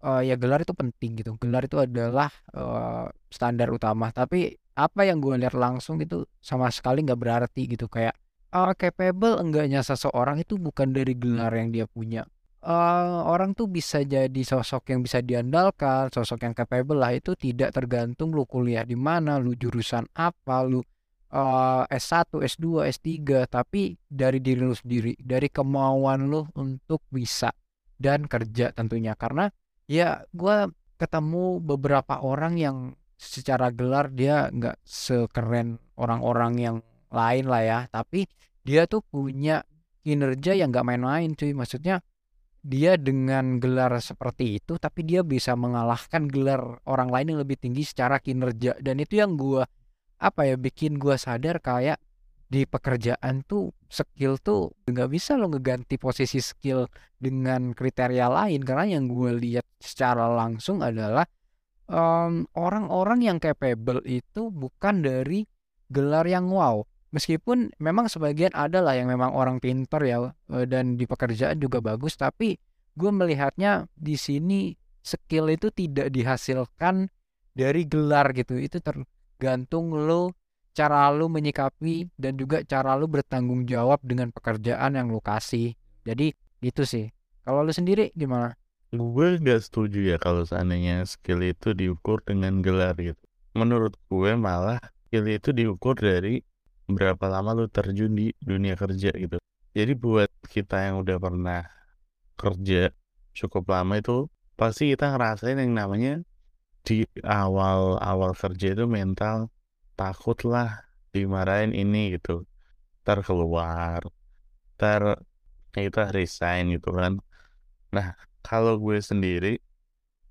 uh, 0.02 0.20
ya 0.24 0.34
gelar 0.34 0.66
itu 0.66 0.74
penting 0.74 1.22
gitu. 1.22 1.38
Gelar 1.38 1.64
itu 1.64 1.78
adalah 1.78 2.28
uh, 2.56 3.06
standar 3.30 3.70
utama. 3.70 4.10
Tapi 4.10 4.58
apa 4.74 5.00
yang 5.06 5.22
gue 5.22 5.36
lihat 5.38 5.54
langsung 5.54 6.00
itu 6.02 6.26
sama 6.42 6.68
sekali 6.74 7.06
nggak 7.06 7.20
berarti 7.20 7.70
gitu. 7.70 7.86
Kayak 7.86 8.18
uh, 8.50 8.74
capable 8.74 9.38
enggaknya 9.38 9.84
seseorang 9.84 10.42
itu 10.42 10.58
bukan 10.58 10.90
dari 10.90 11.14
gelar 11.14 11.52
yang 11.54 11.70
dia 11.70 11.86
punya. 11.86 12.26
Uh, 12.60 13.24
orang 13.24 13.56
tuh 13.56 13.72
bisa 13.72 14.04
jadi 14.04 14.42
sosok 14.44 14.92
yang 14.92 15.00
bisa 15.00 15.24
diandalkan, 15.24 16.12
sosok 16.12 16.44
yang 16.44 16.52
capable 16.52 17.00
lah. 17.00 17.16
Itu 17.16 17.32
tidak 17.32 17.72
tergantung 17.72 18.36
lu 18.36 18.44
kuliah 18.44 18.84
di 18.84 19.00
mana, 19.00 19.40
lu 19.40 19.56
jurusan 19.56 20.04
apa, 20.12 20.60
lu 20.68 20.84
uh, 21.34 21.84
S1, 21.86 22.30
S2, 22.34 22.90
S3, 22.90 23.08
tapi 23.46 23.94
dari 24.06 24.38
diri 24.42 24.62
lu 24.62 24.74
sendiri, 24.74 25.14
dari 25.18 25.48
kemauan 25.50 26.30
lu 26.30 26.46
untuk 26.58 27.02
bisa 27.10 27.50
dan 27.96 28.26
kerja 28.26 28.74
tentunya. 28.74 29.14
Karena 29.14 29.50
ya 29.86 30.22
gue 30.30 30.70
ketemu 31.00 31.62
beberapa 31.62 32.20
orang 32.20 32.54
yang 32.60 32.76
secara 33.20 33.68
gelar 33.72 34.12
dia 34.12 34.48
nggak 34.48 34.80
sekeren 34.84 35.80
orang-orang 35.96 36.52
yang 36.56 36.76
lain 37.10 37.44
lah 37.50 37.62
ya, 37.62 37.78
tapi 37.90 38.26
dia 38.62 38.86
tuh 38.86 39.02
punya 39.02 39.64
kinerja 40.04 40.56
yang 40.56 40.70
nggak 40.70 40.86
main-main 40.86 41.34
cuy. 41.34 41.52
Maksudnya 41.54 42.02
dia 42.60 43.00
dengan 43.00 43.56
gelar 43.56 43.96
seperti 44.04 44.60
itu 44.60 44.76
tapi 44.76 45.00
dia 45.00 45.24
bisa 45.24 45.56
mengalahkan 45.56 46.28
gelar 46.28 46.84
orang 46.84 47.08
lain 47.08 47.32
yang 47.32 47.40
lebih 47.40 47.56
tinggi 47.56 47.88
secara 47.88 48.20
kinerja 48.20 48.76
dan 48.84 49.00
itu 49.00 49.16
yang 49.16 49.32
gue 49.32 49.64
apa 50.20 50.44
ya 50.44 50.60
bikin 50.60 51.00
gue 51.00 51.16
sadar 51.16 51.64
kayak 51.64 51.96
di 52.50 52.66
pekerjaan 52.66 53.46
tuh 53.46 53.70
skill 53.86 54.34
tuh 54.42 54.74
nggak 54.84 55.08
bisa 55.08 55.38
lo 55.38 55.46
ngeganti 55.46 55.96
posisi 55.96 56.42
skill 56.42 56.90
dengan 57.16 57.72
kriteria 57.72 58.26
lain. 58.26 58.60
Karena 58.66 58.98
yang 58.98 59.06
gue 59.06 59.32
lihat 59.38 59.64
secara 59.78 60.26
langsung 60.28 60.82
adalah 60.82 61.24
orang 61.90 62.46
orang-orang 62.54 63.18
yang 63.26 63.38
capable 63.42 63.98
itu 64.06 64.50
bukan 64.50 65.02
dari 65.02 65.46
gelar 65.90 66.26
yang 66.26 66.50
wow. 66.50 66.82
Meskipun 67.10 67.74
memang 67.82 68.06
sebagian 68.06 68.54
ada 68.54 68.78
lah 68.78 68.94
yang 68.94 69.10
memang 69.10 69.34
orang 69.34 69.58
pinter 69.58 69.98
ya 70.06 70.30
dan 70.46 70.94
di 70.94 71.06
pekerjaan 71.10 71.58
juga 71.58 71.82
bagus 71.82 72.14
tapi 72.14 72.54
gue 72.94 73.10
melihatnya 73.10 73.90
di 73.94 74.14
sini 74.14 74.70
skill 75.02 75.50
itu 75.50 75.74
tidak 75.74 76.14
dihasilkan 76.14 77.10
dari 77.54 77.86
gelar 77.86 78.30
gitu. 78.34 78.58
Itu 78.58 78.78
tergantung 79.40 79.96
lo 79.96 80.36
cara 80.76 81.08
lo 81.08 81.32
menyikapi 81.32 82.12
dan 82.20 82.36
juga 82.36 82.60
cara 82.60 82.92
lo 82.92 83.08
bertanggung 83.08 83.64
jawab 83.64 84.04
dengan 84.04 84.28
pekerjaan 84.36 85.00
yang 85.00 85.08
lo 85.08 85.24
kasih. 85.24 85.72
Jadi 86.04 86.36
itu 86.60 86.84
sih. 86.84 87.08
Kalau 87.40 87.64
lo 87.64 87.72
sendiri 87.72 88.12
gimana? 88.12 88.52
Gue 88.92 89.40
gak 89.40 89.64
setuju 89.64 90.12
ya 90.12 90.20
kalau 90.20 90.44
seandainya 90.44 91.08
skill 91.08 91.40
itu 91.40 91.72
diukur 91.72 92.20
dengan 92.20 92.60
gelar 92.60 92.92
gitu. 93.00 93.16
Menurut 93.56 93.96
gue 94.12 94.36
malah 94.36 94.76
skill 95.08 95.24
itu 95.24 95.56
diukur 95.56 95.96
dari 95.96 96.44
berapa 96.84 97.32
lama 97.32 97.56
lu 97.56 97.64
terjun 97.72 98.12
di 98.12 98.36
dunia 98.44 98.76
kerja 98.76 99.08
gitu. 99.16 99.40
Jadi 99.72 99.92
buat 99.96 100.28
kita 100.52 100.84
yang 100.92 101.00
udah 101.00 101.16
pernah 101.16 101.64
kerja 102.36 102.92
cukup 103.32 103.72
lama 103.72 103.96
itu 103.96 104.28
pasti 104.52 104.92
kita 104.92 105.16
ngerasain 105.16 105.56
yang 105.56 105.72
namanya 105.72 106.20
di 106.86 107.04
awal-awal 107.22 108.32
kerja 108.34 108.74
itu 108.74 108.84
mental 108.88 109.52
takut 109.98 110.38
lah 110.48 110.88
dimarahin 111.14 111.72
ini 111.76 112.16
gitu. 112.16 112.44
Ntar 113.04 113.24
keluar, 113.26 114.00
ntar 114.76 115.24
kita 115.74 116.10
resign 116.16 116.74
gitu 116.76 116.90
kan. 116.94 117.20
Nah 117.94 118.16
kalau 118.40 118.80
gue 118.80 118.98
sendiri 119.00 119.60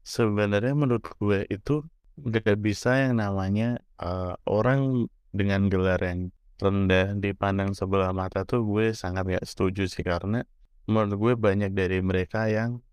sebenarnya 0.03 0.73
menurut 0.73 1.05
gue 1.21 1.45
itu 1.47 1.85
gak 2.19 2.59
bisa 2.59 3.07
yang 3.07 3.21
namanya 3.21 3.79
uh, 4.01 4.35
orang 4.49 5.07
dengan 5.31 5.69
gelar 5.69 6.01
yang 6.01 6.33
rendah 6.59 7.15
dipandang 7.15 7.71
sebelah 7.71 8.11
mata 8.11 8.43
tuh 8.43 8.65
gue 8.67 8.91
sangat 8.91 9.39
gak 9.39 9.45
setuju 9.47 9.87
sih 9.87 10.03
karena 10.03 10.43
menurut 10.89 11.15
gue 11.15 11.33
banyak 11.39 11.71
dari 11.71 12.03
mereka 12.03 12.51
yang 12.51 12.83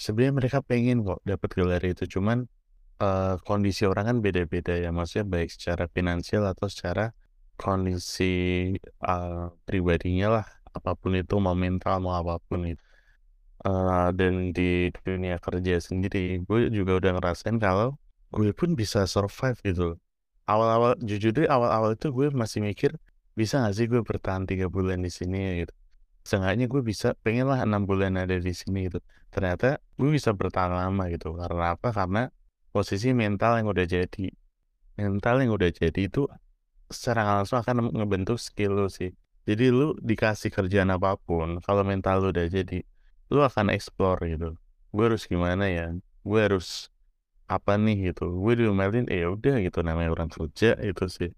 sebenarnya 0.00 0.34
mereka 0.40 0.58
pengen 0.64 1.04
kok 1.04 1.20
dapat 1.28 1.50
gelar 1.52 1.82
itu 1.84 2.08
cuman 2.08 2.48
uh, 3.00 3.40
kondisi 3.48 3.88
orang 3.90 4.04
kan 4.10 4.16
beda-beda 4.24 4.76
ya. 4.76 4.90
Maksudnya 4.94 5.26
baik 5.26 5.48
secara 5.50 5.84
finansial 5.90 6.44
atau 6.46 6.66
secara 6.68 7.12
kondisi 7.56 8.32
uh, 9.04 9.50
pribadinya 9.66 10.40
lah. 10.40 10.46
Apa 10.76 10.94
pun 10.94 11.18
itu 11.18 11.34
mau 11.42 11.56
mental 11.58 11.98
mau 12.04 12.14
apa 12.20 12.38
pun 12.46 12.68
itu. 12.68 12.84
Uh, 13.60 14.08
dan 14.16 14.56
di 14.56 14.88
dunia 15.04 15.36
kerja 15.36 15.76
sendiri 15.84 16.40
gue 16.48 16.72
juga 16.72 16.96
udah 16.96 17.12
ngerasain 17.20 17.60
kalau 17.60 18.00
gue 18.32 18.56
pun 18.56 18.72
bisa 18.72 19.04
survive 19.04 19.60
gitu 19.60 20.00
awal-awal 20.50 20.98
jujur 21.04 21.30
deh 21.36 21.46
awal-awal 21.46 21.94
itu 21.94 22.10
gue 22.10 22.26
masih 22.34 22.64
mikir 22.64 22.98
bisa 23.38 23.62
gak 23.62 23.74
sih 23.78 23.86
gue 23.86 24.02
bertahan 24.02 24.44
tiga 24.50 24.66
bulan 24.66 25.00
di 25.06 25.08
sini 25.08 25.64
gitu. 25.64 25.74
Seenggaknya 26.26 26.66
gue 26.68 26.82
bisa 26.84 27.16
pengen 27.24 27.48
lah 27.48 27.64
enam 27.64 27.88
bulan 27.88 28.18
ada 28.20 28.36
di 28.36 28.52
sini 28.52 28.90
gitu. 28.90 29.00
Ternyata 29.32 29.80
gue 29.96 30.10
bisa 30.12 30.34
bertahan 30.36 30.72
lama 30.74 31.08
gitu. 31.08 31.32
Karena 31.38 31.72
apa? 31.78 31.88
Karena 31.94 32.28
posisi 32.70 33.10
mental 33.14 33.58
yang 33.58 33.68
udah 33.70 33.86
jadi 33.86 34.26
mental 34.98 35.40
yang 35.42 35.52
udah 35.54 35.70
jadi 35.72 36.00
itu 36.06 36.28
secara 36.90 37.40
langsung 37.40 37.62
akan 37.62 37.94
ngebentuk 37.94 38.36
skill 38.36 38.76
lu 38.76 38.86
sih. 38.90 39.14
Jadi 39.48 39.72
lu 39.72 39.96
dikasih 40.02 40.52
kerjaan 40.52 40.92
apa 40.92 41.16
pun 41.16 41.58
kalau 41.64 41.82
mental 41.86 42.22
lu 42.22 42.28
udah 42.34 42.46
jadi 42.50 42.84
lu 43.30 43.40
akan 43.40 43.72
explore 43.72 44.20
gitu. 44.26 44.54
Gue 44.90 45.04
harus 45.06 45.24
gimana 45.24 45.70
ya? 45.70 45.94
Gue 46.26 46.40
harus 46.44 46.90
apa 47.46 47.78
nih 47.78 48.12
gitu? 48.12 48.30
Gue 48.42 48.58
diomelin 48.58 49.06
eh 49.08 49.26
udah 49.26 49.62
gitu 49.64 49.80
namanya 49.80 50.12
orang 50.12 50.30
kerja 50.30 50.76
itu 50.82 51.06
sih. 51.08 51.30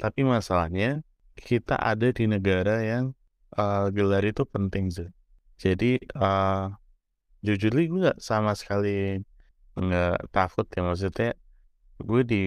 Tapi 0.00 0.24
masalahnya 0.24 1.04
kita 1.36 1.76
ada 1.76 2.08
di 2.08 2.24
negara 2.24 2.80
yang 2.80 3.12
uh, 3.58 3.92
gelar 3.92 4.24
itu 4.24 4.42
penting 4.48 4.88
sih. 4.88 5.10
Jadi 5.60 6.00
uh, 6.16 6.72
jujur 7.44 7.74
gue 7.74 8.00
nggak 8.00 8.18
sama 8.22 8.56
sekali 8.56 9.20
nggak 9.80 10.30
takut 10.34 10.66
ya 10.70 10.80
maksudnya 10.84 11.30
gue 12.00 12.22
di 12.24 12.40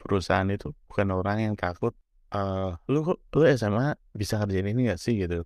perusahaan 0.00 0.48
itu 0.48 0.72
bukan 0.88 1.08
orang 1.12 1.38
yang 1.50 1.54
takut 1.58 1.92
uh, 2.32 2.76
lu 2.88 3.00
lu 3.12 3.42
SMA 3.54 3.96
bisa 4.16 4.40
kerjain 4.40 4.66
ini 4.66 4.88
gak 4.90 5.00
sih? 5.00 5.14
Gitu. 5.20 5.44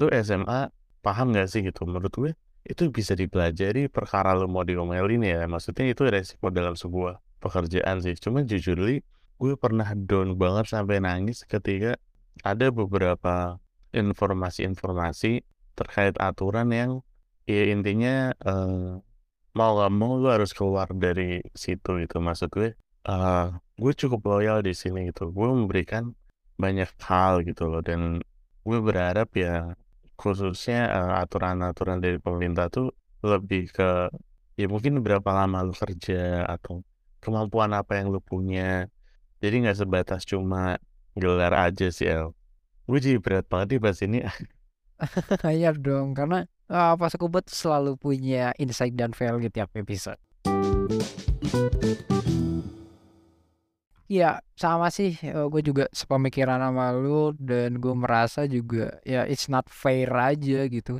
Lu 0.00 0.06
SMA 0.22 0.70
paham 1.02 1.34
gak 1.34 1.48
sih? 1.50 1.60
Gitu. 1.66 1.82
Menurut 1.86 2.12
gue 2.14 2.32
itu 2.64 2.88
bisa 2.88 3.12
dipelajari 3.12 3.92
perkara 3.92 4.32
lu 4.32 4.48
mau 4.48 4.64
diomelin 4.64 5.20
ya 5.20 5.44
maksudnya 5.44 5.92
itu 5.92 6.08
resiko 6.08 6.48
dalam 6.48 6.74
sebuah 6.78 7.20
pekerjaan 7.42 8.00
sih. 8.04 8.14
Cuma 8.16 8.46
jujur 8.46 8.78
li 8.80 9.02
gue 9.40 9.54
pernah 9.58 9.88
down 9.92 10.38
banget 10.38 10.70
sampai 10.70 11.02
nangis 11.02 11.42
ketika 11.44 11.98
ada 12.46 12.70
beberapa 12.70 13.58
informasi-informasi 13.94 15.42
terkait 15.74 16.14
aturan 16.22 16.70
yang 16.70 16.90
ya 17.44 17.68
intinya 17.68 18.32
uh, 18.46 19.02
mau 19.54 19.78
gak 19.78 19.92
mau 19.94 20.18
lu 20.18 20.28
harus 20.30 20.50
keluar 20.50 20.90
dari 20.90 21.42
situ 21.54 22.02
itu 22.02 22.16
maksud 22.18 22.50
gue 22.50 22.74
uh, 23.06 23.54
gue 23.78 23.92
cukup 23.94 24.20
loyal 24.26 24.58
di 24.60 24.74
sini 24.74 25.10
gitu 25.10 25.30
gue 25.30 25.48
memberikan 25.48 26.10
banyak 26.58 26.90
hal 27.02 27.42
gitu 27.46 27.70
loh 27.70 27.82
dan 27.82 28.22
gue 28.66 28.78
berharap 28.82 29.30
ya 29.34 29.74
khususnya 30.18 30.90
uh, 30.90 31.12
aturan-aturan 31.22 31.98
dari 31.98 32.18
pemerintah 32.18 32.70
tuh 32.70 32.94
lebih 33.22 33.70
ke 33.70 34.10
ya 34.54 34.66
mungkin 34.70 35.02
berapa 35.02 35.26
lama 35.34 35.66
lu 35.66 35.74
kerja 35.74 36.46
atau 36.46 36.82
kemampuan 37.18 37.74
apa 37.74 37.98
yang 37.98 38.14
lu 38.14 38.20
punya 38.22 38.86
jadi 39.42 39.60
nggak 39.60 39.78
sebatas 39.80 40.22
cuma 40.24 40.78
gelar 41.14 41.54
aja 41.54 41.92
sih 41.92 42.08
El. 42.08 42.34
Gue 42.88 42.98
jadi 43.00 43.20
berat 43.20 43.46
banget 43.48 43.76
nih 43.76 43.80
bahas 43.80 44.00
ini. 44.00 44.18
Iya 45.44 45.74
dong, 45.76 46.16
karena 46.16 46.48
uh, 46.74 46.94
pas 46.98 47.14
Kubet 47.14 47.46
selalu 47.46 47.94
punya 47.94 48.50
insight 48.58 48.98
dan 48.98 49.14
value 49.14 49.46
tiap 49.48 49.70
episode. 49.78 50.18
Ya 54.04 54.44
sama 54.58 54.92
sih, 54.92 55.16
uh, 55.30 55.48
gue 55.48 55.62
juga 55.64 55.88
sepemikiran 55.94 56.60
sama 56.60 56.92
lu 56.92 57.32
dan 57.38 57.78
gue 57.80 57.94
merasa 57.94 58.44
juga 58.44 59.00
ya 59.06 59.24
it's 59.24 59.46
not 59.46 59.64
fair 59.70 60.10
aja 60.12 60.66
gitu. 60.68 60.98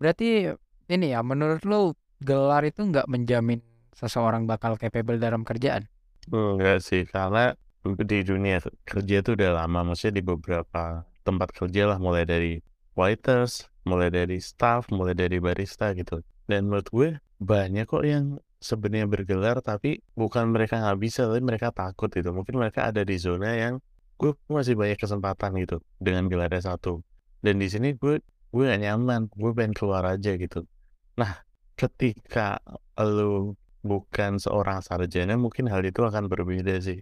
Berarti 0.00 0.56
ini 0.90 1.06
ya 1.12 1.20
menurut 1.20 1.62
lu 1.68 1.94
gelar 2.24 2.66
itu 2.66 2.82
nggak 2.82 3.06
menjamin 3.06 3.60
seseorang 3.94 4.48
bakal 4.48 4.74
capable 4.80 5.20
dalam 5.20 5.44
kerjaan? 5.44 5.86
Enggak 6.28 6.84
sih, 6.84 7.06
karena 7.08 7.54
di 7.80 8.18
dunia 8.20 8.60
kerja 8.84 9.24
itu 9.24 9.32
udah 9.32 9.64
lama 9.64 9.92
maksudnya 9.92 10.20
di 10.20 10.24
beberapa 10.24 11.04
tempat 11.24 11.48
kerja 11.56 11.88
lah 11.88 11.96
mulai 11.96 12.28
dari 12.28 12.60
waiters 13.00 13.64
mulai 13.88 14.12
dari 14.12 14.36
staff 14.44 14.92
mulai 14.92 15.16
dari 15.16 15.40
barista 15.40 15.96
gitu. 15.96 16.20
Dan 16.44 16.68
menurut 16.68 16.88
gue 16.92 17.08
banyak 17.40 17.88
kok 17.88 18.04
yang 18.04 18.36
sebenarnya 18.60 19.08
bergelar 19.08 19.56
tapi 19.64 20.04
bukan 20.12 20.52
mereka 20.52 20.76
nggak 20.76 20.98
bisa 21.00 21.24
tapi 21.24 21.40
mereka 21.40 21.72
takut 21.72 22.12
gitu. 22.12 22.36
Mungkin 22.36 22.60
mereka 22.60 22.92
ada 22.92 23.00
di 23.00 23.16
zona 23.16 23.56
yang 23.56 23.80
gue 24.20 24.36
masih 24.52 24.76
banyak 24.76 25.00
kesempatan 25.00 25.56
gitu 25.64 25.80
dengan 25.96 26.28
gelarnya 26.28 26.60
satu. 26.60 27.00
Dan 27.40 27.56
di 27.56 27.72
sini 27.72 27.96
gue 27.96 28.20
gue 28.52 28.62
gak 28.68 28.82
nyaman 28.84 29.32
gue 29.32 29.50
pengen 29.56 29.72
keluar 29.72 30.04
aja 30.04 30.36
gitu. 30.36 30.68
Nah 31.16 31.40
ketika 31.80 32.60
lu 33.00 33.56
bukan 33.80 34.36
seorang 34.36 34.84
sarjana 34.84 35.40
mungkin 35.40 35.64
hal 35.72 35.80
itu 35.88 36.04
akan 36.04 36.28
berbeda 36.28 36.76
sih. 36.84 37.00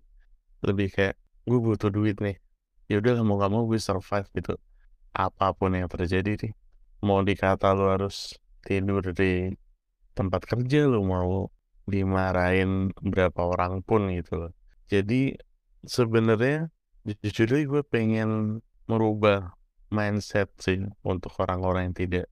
Lebih 0.63 0.95
kayak 0.95 1.15
gue 1.43 1.59
butuh 1.59 1.91
duit 1.91 2.23
nih. 2.23 2.39
Ya 2.87 3.03
udah 3.03 3.19
mau 3.27 3.43
gak 3.43 3.51
mau 3.51 3.67
gue 3.67 3.83
survive 3.83 4.31
gitu 4.39 4.55
apa 5.19 5.51
pun 5.51 5.75
yang 5.75 5.91
terjadi 5.91 6.39
nih. 6.39 6.53
Mau 7.03 7.27
dikata 7.27 7.75
lu 7.75 7.91
harus 7.91 8.39
tidur 8.63 9.03
di 9.11 9.51
tempat 10.15 10.47
kerja 10.47 10.87
lu 10.87 11.03
mau 11.03 11.51
dimarahin 11.91 12.95
berapa 13.03 13.43
orang 13.43 13.83
pun 13.83 14.07
gitu 14.15 14.47
loh. 14.47 14.53
Jadi 14.87 15.35
sebenarnya 15.83 16.71
jujur 17.25 17.49
aja 17.51 17.65
gue 17.67 17.83
pengen 17.83 18.61
merubah 18.87 19.57
mindset 19.91 20.53
sih 20.61 20.85
untuk 21.03 21.33
orang-orang 21.43 21.91
yang 21.91 21.97
tidak 21.97 22.27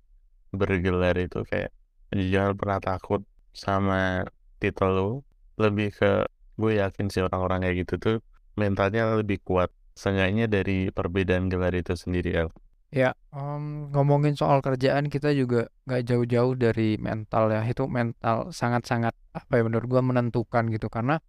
bergelar 0.52 1.16
itu. 1.16 1.42
Kayak 1.42 1.72
jangan 2.12 2.54
pernah 2.54 2.78
takut 2.78 3.22
sama 3.56 4.28
titel 4.62 4.90
lu. 4.92 5.10
Lebih 5.56 5.88
ke 5.96 6.12
gue 6.60 6.72
yakin 6.80 7.08
sih 7.08 7.24
orang-orang 7.24 7.64
kayak 7.64 7.76
gitu 7.86 7.94
tuh 7.96 8.16
mentalnya 8.60 9.16
lebih 9.16 9.40
kuat. 9.42 9.72
Seenggaknya 9.96 10.44
dari 10.44 10.92
perbedaan 10.92 11.48
gelar 11.48 11.72
itu 11.72 11.96
sendiri 11.96 12.36
El. 12.36 12.52
Ya, 12.96 13.12
em, 13.28 13.92
ngomongin 13.92 14.40
soal 14.40 14.64
kerjaan 14.64 15.12
kita 15.12 15.28
juga 15.36 15.68
nggak 15.84 16.02
jauh-jauh 16.08 16.56
dari 16.56 16.96
mental 16.96 17.52
ya. 17.52 17.60
Itu 17.68 17.84
mental 17.92 18.56
sangat-sangat 18.56 19.12
apa 19.36 19.52
ya 19.60 19.62
menurut 19.68 19.84
gua 19.84 20.00
menentukan 20.00 20.72
gitu. 20.72 20.88
Karena 20.88 21.20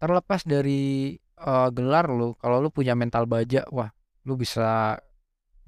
terlepas 0.00 0.40
dari 0.48 1.12
eh, 1.20 1.68
gelar 1.76 2.08
lu, 2.08 2.32
kalau 2.40 2.64
lu 2.64 2.72
punya 2.72 2.96
mental 2.96 3.28
baja, 3.28 3.68
wah, 3.68 3.92
lu 4.24 4.40
bisa 4.40 4.96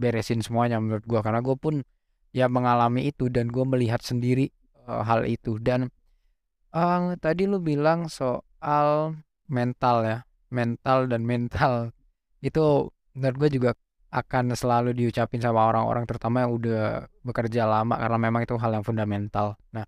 beresin 0.00 0.40
semuanya 0.40 0.80
menurut 0.80 1.04
gua. 1.04 1.20
Karena 1.20 1.44
gue 1.44 1.56
pun 1.60 1.84
ya 2.32 2.48
mengalami 2.48 3.12
itu 3.12 3.28
dan 3.28 3.52
gue 3.52 3.68
melihat 3.68 4.00
sendiri 4.00 4.48
eh, 4.88 5.02
hal 5.04 5.28
itu. 5.28 5.60
Dan 5.60 5.92
eh, 6.72 7.20
tadi 7.20 7.44
lu 7.44 7.60
bilang 7.60 8.08
soal 8.08 9.20
mental 9.52 9.96
ya, 10.08 10.18
mental 10.48 11.04
dan 11.04 11.28
mental. 11.28 11.92
Itu 12.40 12.96
menurut 13.12 13.36
gue 13.44 13.50
juga 13.60 13.70
akan 14.14 14.54
selalu 14.54 14.94
diucapin 14.94 15.42
sama 15.42 15.66
orang-orang 15.66 16.06
terutama 16.06 16.46
yang 16.46 16.54
udah 16.54 17.10
bekerja 17.26 17.66
lama 17.66 17.98
karena 17.98 18.18
memang 18.22 18.46
itu 18.46 18.54
hal 18.54 18.70
yang 18.78 18.86
fundamental. 18.86 19.58
Nah, 19.74 19.82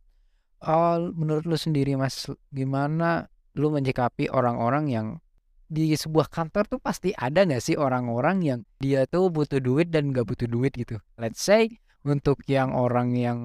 eh, 0.66 0.98
menurut 1.14 1.46
lu 1.46 1.54
sendiri 1.54 1.94
Mas, 1.94 2.26
gimana 2.50 3.30
lu 3.54 3.70
menyikapi 3.70 4.26
orang-orang 4.34 4.84
yang 4.90 5.06
di 5.66 5.94
sebuah 5.94 6.30
kantor 6.30 6.78
tuh 6.78 6.80
pasti 6.82 7.10
ada 7.14 7.42
nggak 7.42 7.62
sih 7.62 7.74
orang-orang 7.74 8.38
yang 8.42 8.60
dia 8.78 9.06
tuh 9.06 9.30
butuh 9.30 9.58
duit 9.58 9.90
dan 9.90 10.10
nggak 10.10 10.26
butuh 10.26 10.46
duit 10.50 10.74
gitu. 10.74 10.98
Let's 11.18 11.42
say 11.42 11.78
untuk 12.06 12.42
yang 12.46 12.74
orang 12.74 13.14
yang 13.18 13.38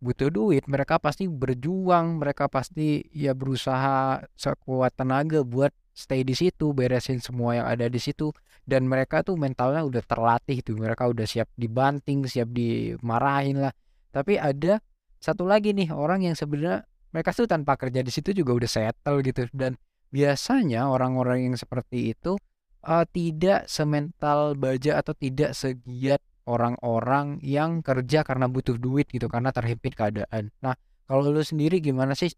butuh 0.00 0.32
duit, 0.32 0.64
mereka 0.66 0.98
pasti 0.98 1.28
berjuang, 1.28 2.18
mereka 2.18 2.48
pasti 2.48 3.04
ya 3.12 3.36
berusaha 3.36 4.24
sekuat 4.34 4.96
tenaga 4.96 5.44
buat 5.44 5.70
stay 6.00 6.24
di 6.24 6.32
situ, 6.32 6.72
beresin 6.72 7.20
semua 7.20 7.60
yang 7.60 7.66
ada 7.68 7.86
di 7.92 8.00
situ 8.00 8.32
dan 8.64 8.88
mereka 8.88 9.20
tuh 9.20 9.36
mentalnya 9.36 9.84
udah 9.84 10.00
terlatih 10.04 10.64
tuh 10.64 10.80
mereka 10.80 11.08
udah 11.08 11.28
siap 11.28 11.52
dibanting 11.60 12.24
siap 12.24 12.48
dimarahin 12.48 13.60
lah. 13.60 13.72
Tapi 14.08 14.40
ada 14.40 14.80
satu 15.20 15.44
lagi 15.44 15.76
nih 15.76 15.92
orang 15.92 16.24
yang 16.24 16.32
sebenarnya 16.32 16.88
mereka 17.12 17.36
tuh 17.36 17.44
tanpa 17.44 17.76
kerja 17.76 18.00
di 18.00 18.08
situ 18.08 18.32
juga 18.32 18.56
udah 18.56 18.70
settle 18.70 19.20
gitu 19.20 19.44
dan 19.52 19.76
biasanya 20.10 20.88
orang-orang 20.88 21.50
yang 21.50 21.56
seperti 21.60 22.16
itu 22.16 22.40
uh, 22.86 23.04
tidak 23.10 23.68
semental 23.68 24.56
baja 24.56 24.98
atau 24.98 25.12
tidak 25.12 25.52
segiat 25.52 26.22
orang-orang 26.48 27.38
yang 27.44 27.84
kerja 27.84 28.24
karena 28.26 28.50
butuh 28.50 28.80
duit 28.80 29.06
gitu 29.12 29.28
karena 29.30 29.54
terhimpit 29.54 29.94
keadaan. 29.94 30.50
Nah 30.64 30.74
kalau 31.04 31.30
lu 31.30 31.42
sendiri 31.42 31.82
gimana 31.82 32.14
sih? 32.14 32.30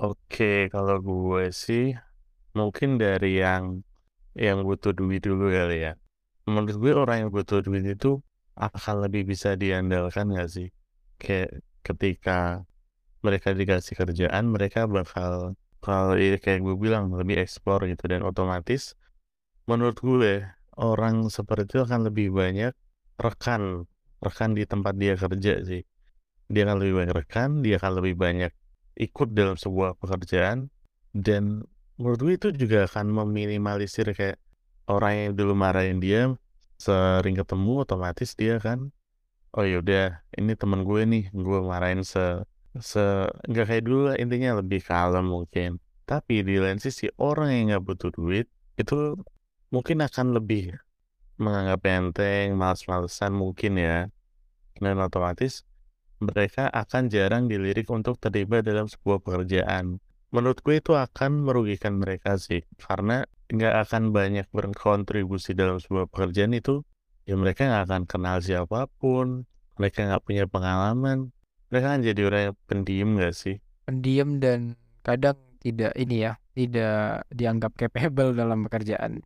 Oke, 0.00 0.72
kalau 0.72 0.96
gue 1.02 1.52
sih 1.52 1.92
mungkin 2.56 2.98
dari 2.98 3.40
yang 3.40 3.84
yang 4.34 4.62
butuh 4.62 4.94
duit 4.94 5.22
dulu 5.24 5.50
kali 5.50 5.90
ya. 5.90 5.92
Menurut 6.46 6.76
gue 6.78 6.92
orang 6.94 7.16
yang 7.26 7.30
butuh 7.30 7.60
duit 7.62 7.84
itu 7.86 8.22
akan 8.58 9.06
lebih 9.06 9.28
bisa 9.30 9.54
diandalkan 9.54 10.32
gak 10.34 10.50
sih? 10.50 10.68
Kayak 11.20 11.62
ketika 11.86 12.64
mereka 13.20 13.52
dikasih 13.52 13.94
kerjaan, 13.94 14.48
mereka 14.48 14.88
bakal 14.88 15.54
kalau 15.80 16.14
kayak 16.16 16.60
gue 16.60 16.76
bilang 16.76 17.08
lebih 17.10 17.40
eksplor 17.40 17.88
gitu 17.88 18.04
dan 18.04 18.20
otomatis 18.20 18.94
menurut 19.64 19.96
gue 19.96 20.44
orang 20.76 21.32
seperti 21.32 21.76
itu 21.76 21.80
akan 21.88 22.12
lebih 22.12 22.28
banyak 22.36 22.76
rekan 23.16 23.88
rekan 24.20 24.52
di 24.52 24.68
tempat 24.68 24.94
dia 25.00 25.16
kerja 25.16 25.64
sih 25.64 25.82
dia 26.52 26.62
akan 26.68 26.76
lebih 26.84 26.94
banyak 27.00 27.14
rekan 27.16 27.50
dia 27.64 27.80
akan 27.80 27.92
lebih 28.04 28.14
banyak 28.20 28.52
ikut 29.00 29.32
dalam 29.32 29.56
sebuah 29.56 29.96
pekerjaan 29.96 30.68
dan 31.16 31.64
menurut 32.00 32.20
gue 32.24 32.34
itu 32.40 32.48
juga 32.56 32.88
akan 32.88 33.12
meminimalisir 33.12 34.08
kayak 34.16 34.40
orang 34.88 35.12
yang 35.28 35.30
dulu 35.36 35.52
marahin 35.52 36.00
dia 36.00 36.32
sering 36.80 37.36
ketemu 37.36 37.84
otomatis 37.84 38.32
dia 38.32 38.56
kan 38.56 38.88
oh 39.52 39.66
yaudah 39.68 40.24
ini 40.32 40.56
temen 40.56 40.80
gue 40.88 41.04
nih 41.04 41.24
gue 41.28 41.58
marahin 41.60 42.00
se 42.00 42.40
se 42.78 43.02
nggak 43.50 43.66
kayak 43.66 43.82
dulu 43.82 44.00
lah 44.14 44.16
intinya 44.22 44.62
lebih 44.62 44.80
kalem 44.86 45.26
mungkin. 45.26 45.82
Tapi 46.06 46.42
di 46.46 46.58
lain 46.58 46.78
sisi 46.78 47.10
orang 47.18 47.50
yang 47.50 47.64
nggak 47.74 47.82
butuh 47.86 48.10
duit 48.14 48.46
itu 48.78 49.18
mungkin 49.74 50.02
akan 50.06 50.38
lebih 50.38 50.74
menganggap 51.40 51.80
enteng 51.86 52.54
males-malesan 52.54 53.34
mungkin 53.34 53.72
ya. 53.78 53.98
Dan 54.78 54.96
otomatis 55.02 55.66
mereka 56.22 56.70
akan 56.70 57.10
jarang 57.10 57.50
dilirik 57.50 57.88
untuk 57.90 58.20
terlibat 58.22 58.62
dalam 58.62 58.86
sebuah 58.86 59.18
pekerjaan 59.24 59.98
menurut 60.30 60.58
gue 60.62 60.78
itu 60.78 60.94
akan 60.94 61.46
merugikan 61.46 61.98
mereka 61.98 62.38
sih. 62.38 62.62
Karena 62.78 63.26
nggak 63.50 63.74
akan 63.86 64.14
banyak 64.14 64.46
berkontribusi 64.54 65.58
dalam 65.58 65.82
sebuah 65.82 66.06
pekerjaan 66.06 66.54
itu 66.54 66.86
ya 67.26 67.34
mereka 67.34 67.66
nggak 67.66 67.84
akan 67.90 68.02
kenal 68.06 68.38
siapa 68.38 68.86
pun 69.02 69.44
mereka 69.74 70.06
nggak 70.06 70.22
punya 70.22 70.46
pengalaman 70.46 71.34
mereka 71.70 71.86
kan 71.94 72.02
jadi 72.02 72.20
orang 72.26 72.42
yang 72.50 72.56
pendiam 72.66 73.08
nggak 73.14 73.34
sih? 73.34 73.56
Pendiam 73.86 74.42
dan 74.42 74.74
kadang 75.06 75.38
tidak 75.62 75.94
ini 75.94 76.26
ya 76.26 76.34
tidak 76.54 77.22
dianggap 77.30 77.78
capable 77.78 78.34
dalam 78.34 78.66
pekerjaan. 78.66 79.22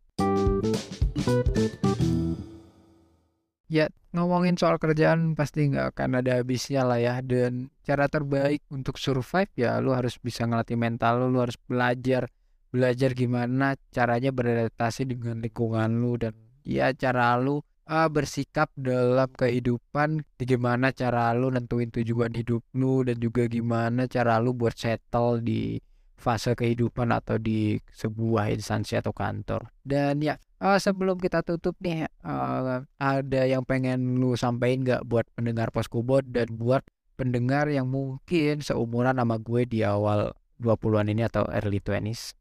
Ya, 3.73 3.89
ngomongin 4.15 4.55
soal 4.55 4.79
kerjaan 4.79 5.35
pasti 5.35 5.67
nggak 5.67 5.93
akan 5.93 6.23
ada 6.23 6.41
habisnya 6.41 6.87
lah 6.87 7.03
ya. 7.03 7.19
Dan 7.21 7.75
cara 7.83 8.07
terbaik 8.07 8.63
untuk 8.71 8.97
survive 8.97 9.51
ya 9.59 9.83
lu 9.83 9.91
harus 9.93 10.17
bisa 10.23 10.47
ngelatih 10.47 10.79
mental 10.79 11.27
lu, 11.27 11.35
lu 11.35 11.39
harus 11.43 11.59
belajar 11.67 12.31
belajar 12.75 13.15
gimana 13.15 13.79
caranya 13.95 14.35
beradaptasi 14.35 15.07
dengan 15.07 15.39
lingkungan 15.39 15.95
lu 16.03 16.19
dan 16.19 16.35
ya 16.67 16.91
cara 16.91 17.39
lu 17.39 17.63
uh, 17.87 18.09
bersikap 18.11 18.73
dalam 18.75 19.31
kehidupan 19.31 20.27
gimana 20.43 20.91
cara 20.91 21.31
lu 21.39 21.55
nentuin 21.55 21.95
tujuan 21.95 22.35
hidup 22.35 22.67
lu 22.75 23.07
dan 23.07 23.23
juga 23.23 23.47
gimana 23.47 24.11
cara 24.11 24.43
lu 24.43 24.59
buat 24.59 24.75
settle 24.75 25.39
di 25.45 25.79
fase 26.25 26.57
kehidupan 26.57 27.13
atau 27.13 27.37
di 27.37 27.77
sebuah 27.93 28.49
instansi 28.57 28.97
atau 28.97 29.13
kantor. 29.13 29.69
Dan 29.85 30.25
ya 30.25 30.41
uh, 30.65 30.81
sebelum 30.81 31.21
kita 31.21 31.45
tutup 31.45 31.77
nih 31.85 32.09
uh, 32.25 32.81
ada 32.97 33.43
yang 33.45 33.63
pengen 33.69 34.17
lu 34.17 34.33
sampaikan 34.35 34.81
nggak 34.81 35.03
buat 35.05 35.29
pendengar 35.37 35.69
Poskubot 35.69 36.25
dan 36.25 36.49
buat 36.57 36.81
pendengar 37.21 37.69
yang 37.69 37.87
mungkin 37.87 38.65
seumuran 38.65 39.21
sama 39.21 39.37
gue 39.39 39.69
di 39.69 39.85
awal 39.85 40.33
20-an 40.59 41.13
ini 41.13 41.23
atau 41.29 41.47
early 41.53 41.79
20s? 41.79 42.35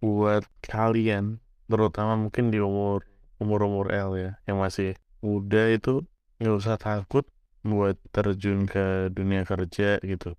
buat 0.00 0.44
kalian 0.62 1.42
terutama 1.66 2.14
mungkin 2.14 2.54
di 2.54 2.62
umur 2.62 3.02
umur 3.42 3.66
umur 3.66 3.86
L 3.90 4.14
ya 4.14 4.38
yang 4.46 4.62
masih 4.62 4.94
muda 5.24 5.72
itu 5.72 6.04
nggak 6.38 6.56
usah 6.56 6.76
takut 6.76 7.24
buat 7.66 7.98
terjun 8.14 8.68
ke 8.68 9.10
dunia 9.10 9.42
kerja 9.42 9.98
gitu 10.04 10.36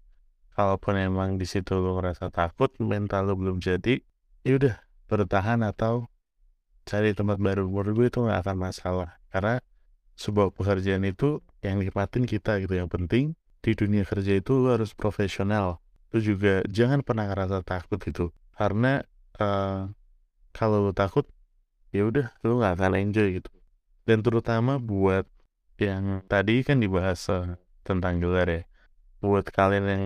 kalaupun 0.54 0.96
emang 0.96 1.36
di 1.36 1.44
situ 1.50 1.76
lo 1.76 2.00
ngerasa 2.00 2.30
takut 2.32 2.72
mental 2.80 3.28
lo 3.28 3.34
belum 3.36 3.60
jadi 3.60 4.00
ya 4.46 4.54
udah 4.56 4.76
bertahan 5.10 5.66
atau 5.66 6.08
cari 6.88 7.12
tempat 7.12 7.38
baru. 7.38 7.68
Menurut 7.68 7.94
gue 7.94 8.08
itu 8.08 8.20
nggak 8.24 8.40
akan 8.48 8.58
masalah. 8.58 9.20
Karena 9.28 9.60
sebuah 10.16 10.56
pekerjaan 10.56 11.04
itu 11.04 11.44
yang 11.60 11.84
nikmatin 11.84 12.24
kita 12.24 12.64
gitu. 12.64 12.80
Yang 12.80 12.90
penting 12.96 13.26
di 13.60 13.72
dunia 13.76 14.08
kerja 14.08 14.40
itu 14.40 14.56
lo 14.56 14.80
harus 14.80 14.96
profesional. 14.96 15.84
Lo 16.16 16.18
juga 16.24 16.64
jangan 16.72 17.04
pernah 17.04 17.28
ngerasa 17.28 17.62
takut 17.68 18.00
gitu. 18.00 18.32
Karena 18.56 19.04
uh, 19.38 19.92
kalau 20.56 20.90
lu 20.90 20.94
takut 20.96 21.28
ya 21.92 22.08
udah 22.08 22.32
lu 22.48 22.64
nggak 22.64 22.80
akan 22.80 22.96
enjoy 22.98 23.44
gitu. 23.44 23.52
Dan 24.08 24.24
terutama 24.24 24.80
buat 24.80 25.28
yang 25.78 26.24
tadi 26.26 26.64
kan 26.64 26.80
dibahas 26.80 27.28
uh, 27.28 27.60
tentang 27.84 28.24
gelar 28.24 28.48
ya. 28.48 28.64
Buat 29.20 29.52
kalian 29.52 29.86
yang 29.86 30.06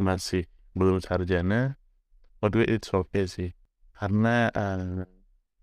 masih 0.00 0.48
belum 0.72 1.02
sarjana 1.04 1.76
menurut 2.40 2.66
it's 2.70 2.90
okay 2.94 3.26
sih. 3.28 3.50
Karena 3.98 4.48
uh, 4.54 5.02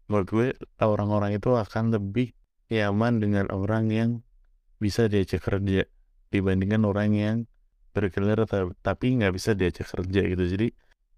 menurut 0.08 0.28
gue 0.30 0.48
orang-orang 0.82 1.38
itu 1.38 1.54
akan 1.54 1.94
lebih 1.94 2.34
nyaman 2.70 3.22
dengan 3.22 3.46
orang 3.54 3.90
yang 3.90 4.10
bisa 4.82 5.08
diajak 5.10 5.46
kerja 5.46 5.86
dibandingkan 6.34 6.84
orang 6.84 7.12
yang 7.16 7.36
bergelar 7.96 8.44
ta- 8.44 8.76
tapi 8.84 9.16
nggak 9.16 9.34
bisa 9.34 9.56
diajak 9.56 9.88
kerja 9.88 10.22
gitu. 10.28 10.44
Jadi 10.44 10.68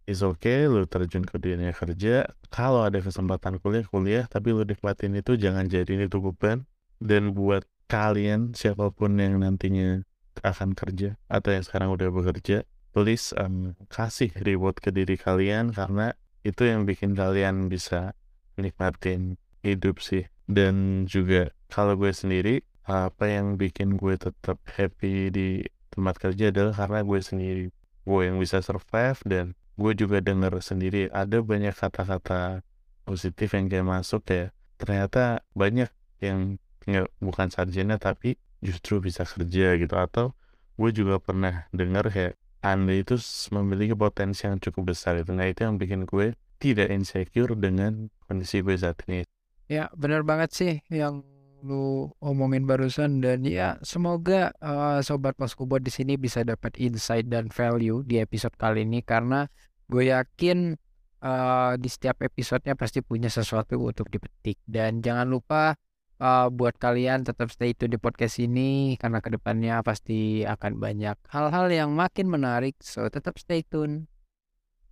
is 0.08 0.24
okay 0.24 0.70
lu 0.70 0.86
terjun 0.86 1.26
ke 1.26 1.42
dunia 1.42 1.74
kerja. 1.74 2.30
Kalau 2.54 2.86
ada 2.86 3.02
kesempatan 3.02 3.58
kuliah 3.60 3.84
kuliah. 3.90 4.24
Tapi 4.30 4.54
lu 4.54 4.64
nikmatin 4.64 5.18
itu 5.18 5.36
jangan 5.36 5.66
jadiin 5.66 6.06
itu 6.06 6.22
beban. 6.22 6.70
Dan 7.02 7.34
buat 7.34 7.66
kalian 7.90 8.54
siapa 8.54 8.94
pun 8.94 9.18
yang 9.18 9.42
nantinya 9.42 10.06
akan 10.46 10.78
kerja 10.78 11.18
atau 11.34 11.50
yang 11.50 11.66
sekarang 11.66 11.90
udah 11.90 12.14
bekerja 12.14 12.62
please 12.94 13.34
um, 13.42 13.74
kasih 13.90 14.30
reward 14.46 14.78
ke 14.78 14.94
diri 14.94 15.18
kalian. 15.18 15.74
Karena 15.74 16.14
itu 16.46 16.64
yang 16.64 16.86
bikin 16.86 17.18
kalian 17.18 17.68
bisa 17.68 18.14
nikmatin 18.60 19.38
hidup 19.64 20.02
sih. 20.04 20.26
Dan 20.48 21.06
juga 21.06 21.52
kalau 21.72 21.96
gue 21.96 22.12
sendiri 22.12 22.64
apa 22.88 23.28
yang 23.28 23.60
bikin 23.60 24.00
gue 24.00 24.16
tetap 24.16 24.58
happy 24.68 25.30
di 25.32 25.48
tempat 25.92 26.16
kerja 26.18 26.50
adalah 26.52 26.74
karena 26.76 27.00
gue 27.04 27.20
sendiri. 27.20 27.66
Gue 28.08 28.32
yang 28.32 28.40
bisa 28.40 28.64
survive 28.64 29.20
dan 29.28 29.46
gue 29.78 29.92
juga 29.94 30.24
denger 30.24 30.58
sendiri 30.64 31.12
ada 31.12 31.44
banyak 31.44 31.76
kata-kata 31.76 32.64
positif 33.06 33.54
yang 33.54 33.70
kayak 33.70 33.88
masuk 33.88 34.26
ya 34.28 34.50
ternyata 34.82 35.46
banyak 35.54 35.92
yang 36.20 36.58
nggak 36.88 37.08
bukan 37.22 37.48
sarjana 37.54 38.02
tapi 38.02 38.40
justru 38.64 39.04
bisa 39.04 39.28
kerja 39.28 39.76
gitu. 39.76 39.96
Atau 40.00 40.34
gue 40.80 40.92
juga 40.96 41.20
pernah 41.20 41.68
dengar 41.76 42.08
kayak 42.08 42.40
anda 42.62 42.94
itu 42.94 43.18
memiliki 43.54 43.94
potensi 43.94 44.50
yang 44.50 44.58
cukup 44.58 44.94
besar 44.94 45.18
itu 45.22 45.32
nah 45.34 45.46
itu 45.46 45.64
yang 45.66 45.78
bikin 45.78 46.10
gue 46.10 46.34
tidak 46.58 46.90
insecure 46.90 47.54
dengan 47.54 48.10
kondisi 48.28 48.60
gue 48.62 48.76
saat 48.76 49.00
ini. 49.08 49.24
Ya, 49.68 49.92
bener 49.96 50.24
banget 50.24 50.52
sih 50.56 50.74
yang 50.88 51.24
lu 51.66 52.14
omongin 52.22 52.70
barusan 52.70 53.18
dan 53.20 53.42
ya 53.42 53.82
semoga 53.82 54.54
eh, 54.62 55.00
sobat 55.02 55.34
Poskubot 55.34 55.82
di 55.82 55.90
sini 55.90 56.14
bisa 56.16 56.46
dapat 56.46 56.78
insight 56.78 57.26
dan 57.28 57.50
value 57.50 58.06
di 58.06 58.22
episode 58.22 58.54
kali 58.56 58.86
ini 58.86 59.02
karena 59.02 59.50
gue 59.90 60.14
yakin 60.14 60.78
eh, 61.24 61.74
di 61.82 61.90
setiap 61.90 62.22
episodenya 62.22 62.78
pasti 62.78 63.02
punya 63.02 63.28
sesuatu 63.32 63.82
untuk 63.82 64.08
dipetik. 64.14 64.62
Dan 64.64 65.02
jangan 65.02 65.28
lupa 65.28 65.74
eh, 66.22 66.48
buat 66.54 66.78
kalian 66.78 67.26
tetap 67.26 67.50
stay 67.50 67.74
tune 67.74 67.98
di 67.98 68.00
podcast 68.00 68.38
ini 68.38 68.96
karena 69.02 69.20
ke 69.20 69.34
depannya 69.34 69.82
pasti 69.82 70.46
akan 70.46 70.78
banyak 70.78 71.18
hal-hal 71.34 71.68
yang 71.74 71.92
makin 71.98 72.30
menarik. 72.30 72.78
So 72.80 73.10
tetap 73.10 73.42
stay 73.42 73.66
tune. 73.66 74.08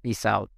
Peace 0.02 0.26
out 0.26 0.55